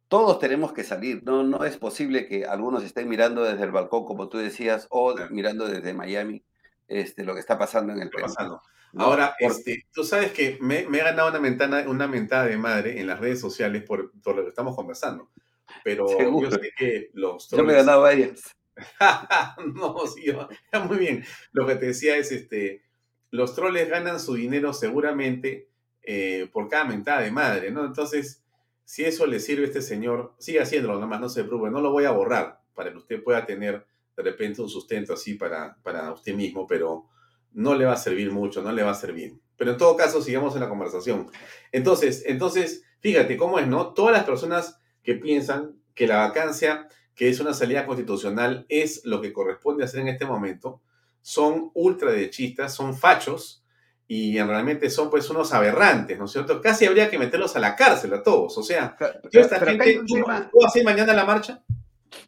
[0.07, 4.05] todos tenemos que salir, no, no es posible que algunos estén mirando desde el balcón,
[4.05, 6.43] como tú decías, o mirando desde Miami
[6.87, 8.35] este, lo que está pasando en el país.
[8.97, 13.07] Ahora, este, tú sabes que me, he ganado una, ventana, una mentada de madre en
[13.07, 15.29] las redes sociales por, lo que estamos conversando.
[15.83, 16.07] Pero
[16.41, 18.55] yo sé que los Yo me he ganado varias.
[19.73, 20.25] no, sí,
[20.87, 21.25] muy bien.
[21.51, 22.83] Lo que te decía es, este,
[23.31, 25.69] los troles ganan su dinero seguramente
[26.03, 27.85] eh, por cada mentada de madre, ¿no?
[27.85, 28.44] Entonces,
[28.85, 31.81] si eso le sirve a este señor, siga haciéndolo, nada más no se preocupe, no
[31.81, 35.75] lo voy a borrar para que usted pueda tener de repente un sustento así para,
[35.83, 37.09] para usted mismo, pero
[37.51, 39.33] no le va a servir mucho, no le va a servir.
[39.57, 41.29] Pero en todo caso, sigamos en la conversación.
[41.71, 43.93] Entonces, entonces, fíjate cómo es, ¿no?
[43.93, 49.21] Todas las personas que piensan que la vacancia, que es una salida constitucional, es lo
[49.21, 50.81] que corresponde hacer en este momento,
[51.21, 53.64] son ultraderechistas, son fachos,
[54.07, 56.61] y realmente son pues unos aberrantes, ¿no es cierto?
[56.61, 58.95] Casi habría que meterlos a la cárcel a todos, o sea,
[59.31, 61.63] ¿tú, esta gente, ¿tú, vas a ir mañana a la marcha?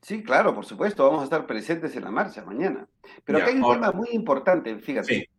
[0.01, 2.87] Sí, claro, por supuesto, vamos a estar presentes en la marcha mañana.
[3.23, 5.13] Pero Ya, acá hay un ahora- tema muy importante, fíjate.
[5.13, 5.29] Sí.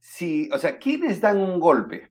[0.00, 2.10] Si, o sea, ¿quiénes dan un golpe?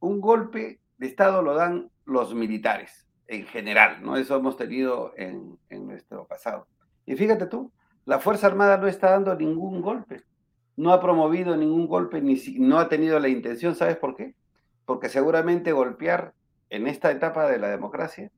[0.00, 4.16] Un golpe de Estado lo dan los militares, en general, ¿no?
[4.16, 6.66] Eso hemos tenido en, en nuestro pasado.
[7.06, 7.72] Y fíjate tú,
[8.04, 10.22] la Fuerza Armada no está dando ningún golpe,
[10.76, 14.34] no ha promovido ningún golpe, ni si- no ha tenido la intención, ¿sabes por qué?
[14.86, 16.34] Porque seguramente golpear
[16.70, 18.30] en esta etapa de la democracia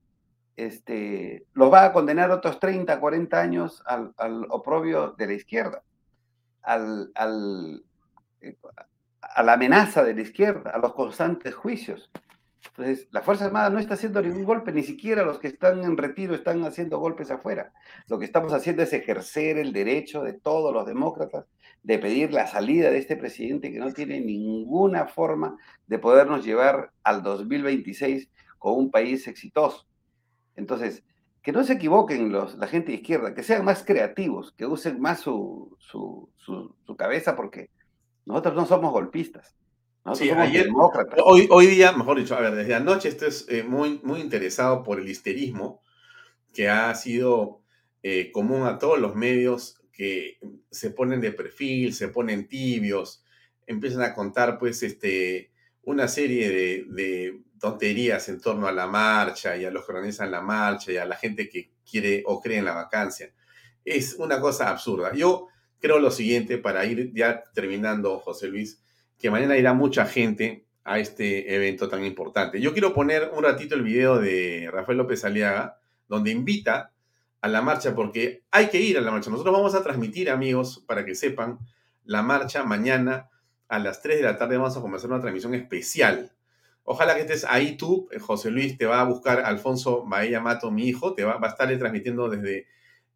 [0.57, 5.83] este, los va a condenar otros 30, 40 años al, al oprobio de la izquierda,
[6.63, 7.83] al, al,
[8.41, 8.57] eh,
[9.21, 12.11] a la amenaza de la izquierda, a los constantes juicios.
[12.69, 15.97] Entonces, la Fuerza Armada no está haciendo ningún golpe, ni siquiera los que están en
[15.97, 17.73] retiro están haciendo golpes afuera.
[18.07, 21.47] Lo que estamos haciendo es ejercer el derecho de todos los demócratas
[21.85, 25.57] de pedir la salida de este presidente que no tiene ninguna forma
[25.87, 28.29] de podernos llevar al 2026
[28.59, 29.87] con un país exitoso.
[30.57, 31.05] Entonces,
[31.43, 34.99] que no se equivoquen los, la gente de izquierda, que sean más creativos, que usen
[35.01, 37.71] más su, su, su- su cabeza, porque
[38.25, 39.55] nosotros no somos golpistas,
[40.07, 41.21] nosotros Sí, somos ayer- demócratas.
[41.23, 44.99] Hoy, hoy día, mejor dicho, a ver, desde anoche estoy eh, muy, muy interesado por
[45.01, 45.83] el histerismo
[46.55, 47.61] que ha sido
[48.03, 50.39] eh, común a todos los medios que
[50.71, 53.25] se ponen de perfil, se ponen tibios,
[53.67, 59.57] empiezan a contar pues este, una serie de, de tonterías en torno a la marcha
[59.57, 62.59] y a los que organizan la marcha y a la gente que quiere o cree
[62.59, 63.33] en la vacancia.
[63.85, 65.15] Es una cosa absurda.
[65.15, 68.83] Yo creo lo siguiente, para ir ya terminando, José Luis,
[69.19, 72.59] que mañana irá mucha gente a este evento tan importante.
[72.59, 75.79] Yo quiero poner un ratito el video de Rafael López Aliaga,
[76.09, 76.94] donde invita
[77.45, 79.31] a la marcha, porque hay que ir a la marcha.
[79.31, 81.59] Nosotros vamos a transmitir, amigos, para que sepan,
[82.05, 83.29] la marcha mañana
[83.69, 84.57] a las 3 de la tarde.
[84.57, 86.33] Vamos a comenzar una transmisión especial.
[86.85, 90.71] Ojalá que estés ahí tú, eh, José Luis, te va a buscar Alfonso Bahía Mato,
[90.71, 92.67] mi hijo, te va, va a estar transmitiendo desde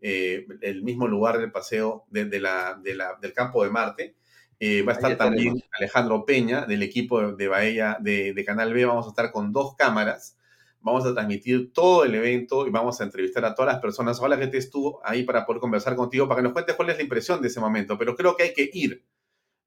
[0.01, 4.15] eh, el mismo lugar del paseo de, de la, de la- del campo de Marte.
[4.61, 5.55] Eh, va a estar también.
[5.79, 8.85] Alejandro Peña del equipo de, de Bahía de, de Canal B.
[8.87, 10.38] Vamos a estar con dos cámaras.
[10.81, 14.19] Vamos a transmitir todo el evento y vamos a entrevistar a todas las personas.
[14.19, 16.97] Ojalá que estés tú ahí para poder conversar contigo, para que nos cuentes cuál es
[16.97, 17.99] la impresión de ese momento.
[17.99, 19.05] Pero creo que hay que ir.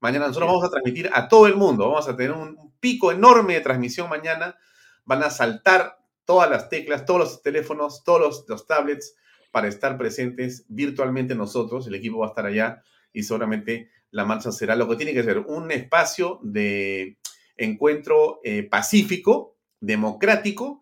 [0.00, 1.88] Mañana nosotros vamos a transmitir a todo el mundo.
[1.88, 4.56] Vamos a tener un, un pico enorme de transmisión mañana.
[5.04, 9.14] Van a saltar todas las teclas, todos los teléfonos, todos los, los tablets
[9.50, 11.86] para estar presentes virtualmente nosotros.
[11.86, 12.82] El equipo va a estar allá
[13.12, 17.18] y seguramente la marcha será lo que tiene que ser, un espacio de
[17.56, 20.81] encuentro eh, pacífico, democrático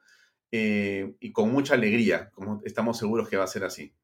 [0.52, 3.94] eh, y con mucha alegría, como estamos seguros que va a ser así.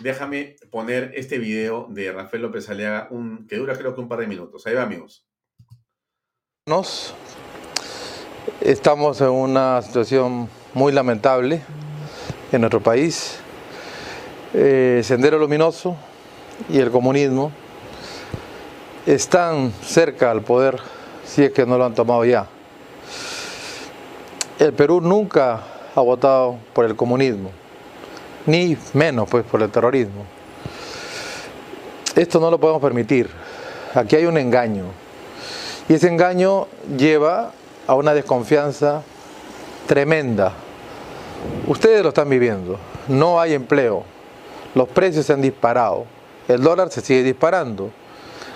[0.00, 4.20] Déjame poner este video de Rafael López Aliaga, un, que dura creo que un par
[4.20, 4.66] de minutos.
[4.66, 5.26] Ahí va, amigos.
[6.66, 7.14] Nos
[8.60, 11.62] estamos en una situación muy lamentable
[12.52, 13.40] en nuestro país.
[14.54, 15.96] Eh, Sendero Luminoso
[16.68, 17.52] y el comunismo
[19.04, 20.78] están cerca al poder,
[21.24, 22.48] si es que no lo han tomado ya.
[24.58, 25.60] El Perú nunca
[25.94, 27.52] ha votado por el comunismo,
[28.44, 30.24] ni menos pues por el terrorismo.
[32.16, 33.30] Esto no lo podemos permitir.
[33.94, 34.86] Aquí hay un engaño.
[35.88, 37.52] Y ese engaño lleva
[37.86, 39.02] a una desconfianza
[39.86, 40.54] tremenda.
[41.68, 42.80] Ustedes lo están viviendo.
[43.06, 44.02] No hay empleo.
[44.74, 46.04] Los precios se han disparado.
[46.48, 47.90] El dólar se sigue disparando.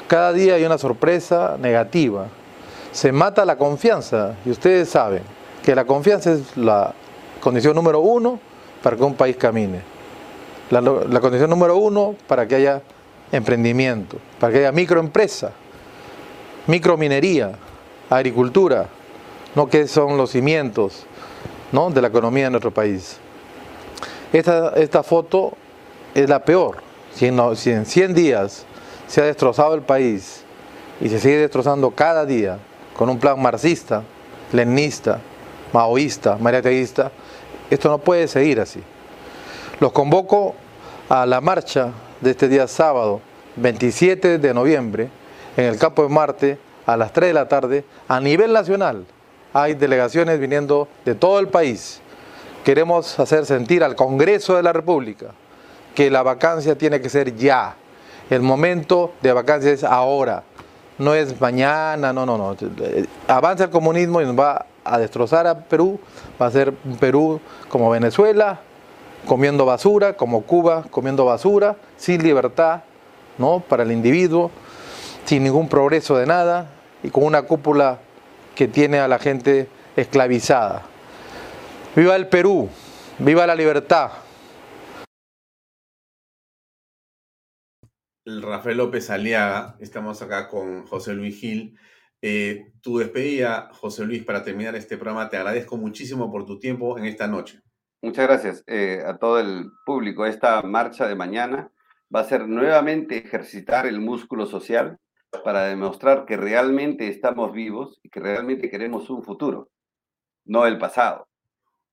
[0.08, 2.26] Cada día hay una sorpresa negativa.
[2.90, 4.34] Se mata la confianza.
[4.44, 5.22] Y ustedes saben
[5.62, 6.94] que la confianza es la
[7.40, 8.38] condición número uno
[8.82, 9.80] para que un país camine.
[10.70, 12.82] La, condición número uno para que haya
[13.30, 15.52] emprendimiento, para que haya microempresa
[16.66, 17.52] microminería,
[18.08, 18.86] agricultura,
[19.54, 19.68] ¿no?
[19.68, 21.04] que son los cimientos
[21.72, 21.90] ¿no?
[21.90, 23.18] de la economía de nuestro país.
[24.32, 25.52] Esta, esta foto
[26.14, 26.76] es la peor.
[27.14, 28.64] Si en, si en 100 días
[29.06, 30.42] se ha destrozado el país
[31.00, 32.58] y se sigue destrozando cada día
[32.96, 34.02] con un plan marxista,
[34.52, 35.20] leninista,
[35.72, 37.10] maoísta, mariateísta,
[37.70, 38.82] esto no puede seguir así.
[39.80, 40.54] Los convoco
[41.08, 43.20] a la marcha de este día sábado,
[43.56, 45.08] 27 de noviembre,
[45.56, 49.04] en el campo de Marte, a las 3 de la tarde, a nivel nacional.
[49.52, 52.00] Hay delegaciones viniendo de todo el país.
[52.64, 55.26] Queremos hacer sentir al Congreso de la República
[55.94, 57.74] que la vacancia tiene que ser ya.
[58.30, 60.44] El momento de vacancia es ahora,
[60.98, 62.56] no es mañana, no, no, no.
[63.28, 66.00] Avanza el comunismo y nos va a destrozar a Perú.
[66.40, 68.60] Va a ser un Perú como Venezuela,
[69.26, 72.82] comiendo basura, como Cuba, comiendo basura, sin libertad
[73.38, 73.60] ¿no?
[73.60, 74.50] para el individuo,
[75.24, 76.70] sin ningún progreso de nada
[77.02, 77.98] y con una cúpula
[78.54, 80.82] que tiene a la gente esclavizada.
[81.94, 82.68] Viva el Perú,
[83.18, 84.10] viva la libertad,
[88.24, 89.76] Rafael López Aliaga.
[89.80, 91.76] Estamos acá con José Luis Gil.
[92.24, 95.28] Eh, tu despedida, José Luis, para terminar este programa.
[95.28, 97.60] Te agradezco muchísimo por tu tiempo en esta noche.
[98.00, 100.24] Muchas gracias eh, a todo el público.
[100.24, 101.72] Esta marcha de mañana
[102.14, 104.98] va a ser nuevamente ejercitar el músculo social
[105.44, 109.70] para demostrar que realmente estamos vivos y que realmente queremos un futuro,
[110.44, 111.28] no el pasado.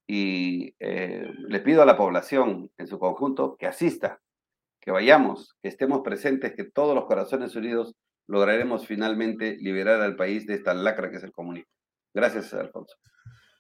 [0.06, 4.22] Y eh, le pido a la población en su conjunto que asista,
[4.80, 7.96] que vayamos, que estemos presentes, que todos los corazones unidos
[8.30, 11.72] lograremos finalmente liberar al país de esta lacra que es el comunismo.
[12.14, 12.96] Gracias, Alfonso.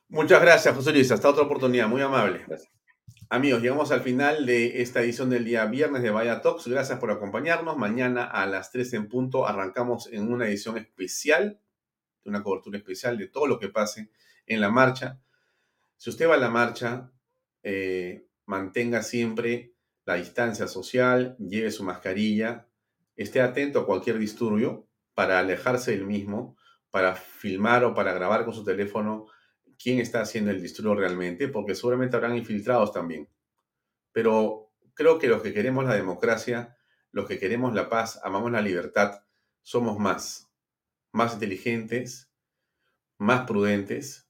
[0.07, 1.11] Muchas gracias, José Luis.
[1.11, 1.87] Hasta otra oportunidad.
[1.87, 2.43] Muy amable.
[2.47, 2.71] Gracias.
[3.29, 6.67] Amigos, llegamos al final de esta edición del día viernes de Vaya Talks.
[6.67, 7.77] Gracias por acompañarnos.
[7.77, 11.59] Mañana a las 3 en punto arrancamos en una edición especial,
[12.25, 14.11] una cobertura especial de todo lo que pase
[14.45, 15.19] en la marcha.
[15.97, 17.11] Si usted va a la marcha,
[17.63, 19.73] eh, mantenga siempre
[20.05, 22.68] la distancia social, lleve su mascarilla,
[23.19, 26.55] esté atento a cualquier disturbio para alejarse del mismo,
[26.89, 29.27] para filmar o para grabar con su teléfono
[29.77, 33.27] quién está haciendo el disturbio realmente, porque seguramente habrán infiltrados también.
[34.13, 36.77] Pero creo que los que queremos la democracia,
[37.11, 39.23] los que queremos la paz, amamos la libertad,
[39.63, 40.49] somos más,
[41.11, 42.31] más inteligentes,
[43.17, 44.29] más prudentes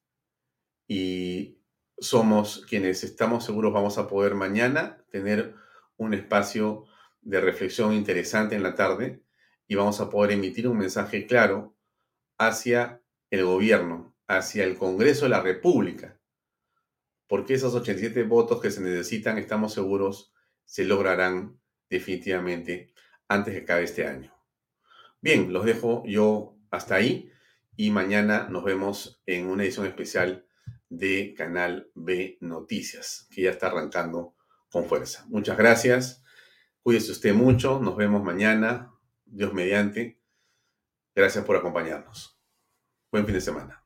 [0.87, 1.61] y
[1.99, 5.53] somos quienes estamos seguros vamos a poder mañana tener
[5.97, 6.85] un espacio
[7.21, 9.21] de reflexión interesante en la tarde
[9.67, 11.75] y vamos a poder emitir un mensaje claro
[12.37, 16.19] hacia el gobierno, hacia el Congreso de la República,
[17.27, 20.33] porque esos 87 votos que se necesitan, estamos seguros,
[20.65, 21.59] se lograrán
[21.89, 22.93] definitivamente
[23.27, 24.33] antes de que acabe este año.
[25.21, 27.31] Bien, los dejo yo hasta ahí
[27.75, 30.47] y mañana nos vemos en una edición especial
[30.89, 34.35] de Canal B Noticias, que ya está arrancando
[34.71, 35.25] con fuerza.
[35.29, 36.23] Muchas gracias,
[36.83, 38.93] cuídese usted mucho, nos vemos mañana,
[39.25, 40.21] Dios mediante.
[41.15, 42.39] Gracias por acompañarnos.
[43.11, 43.78] Buen fin de semana.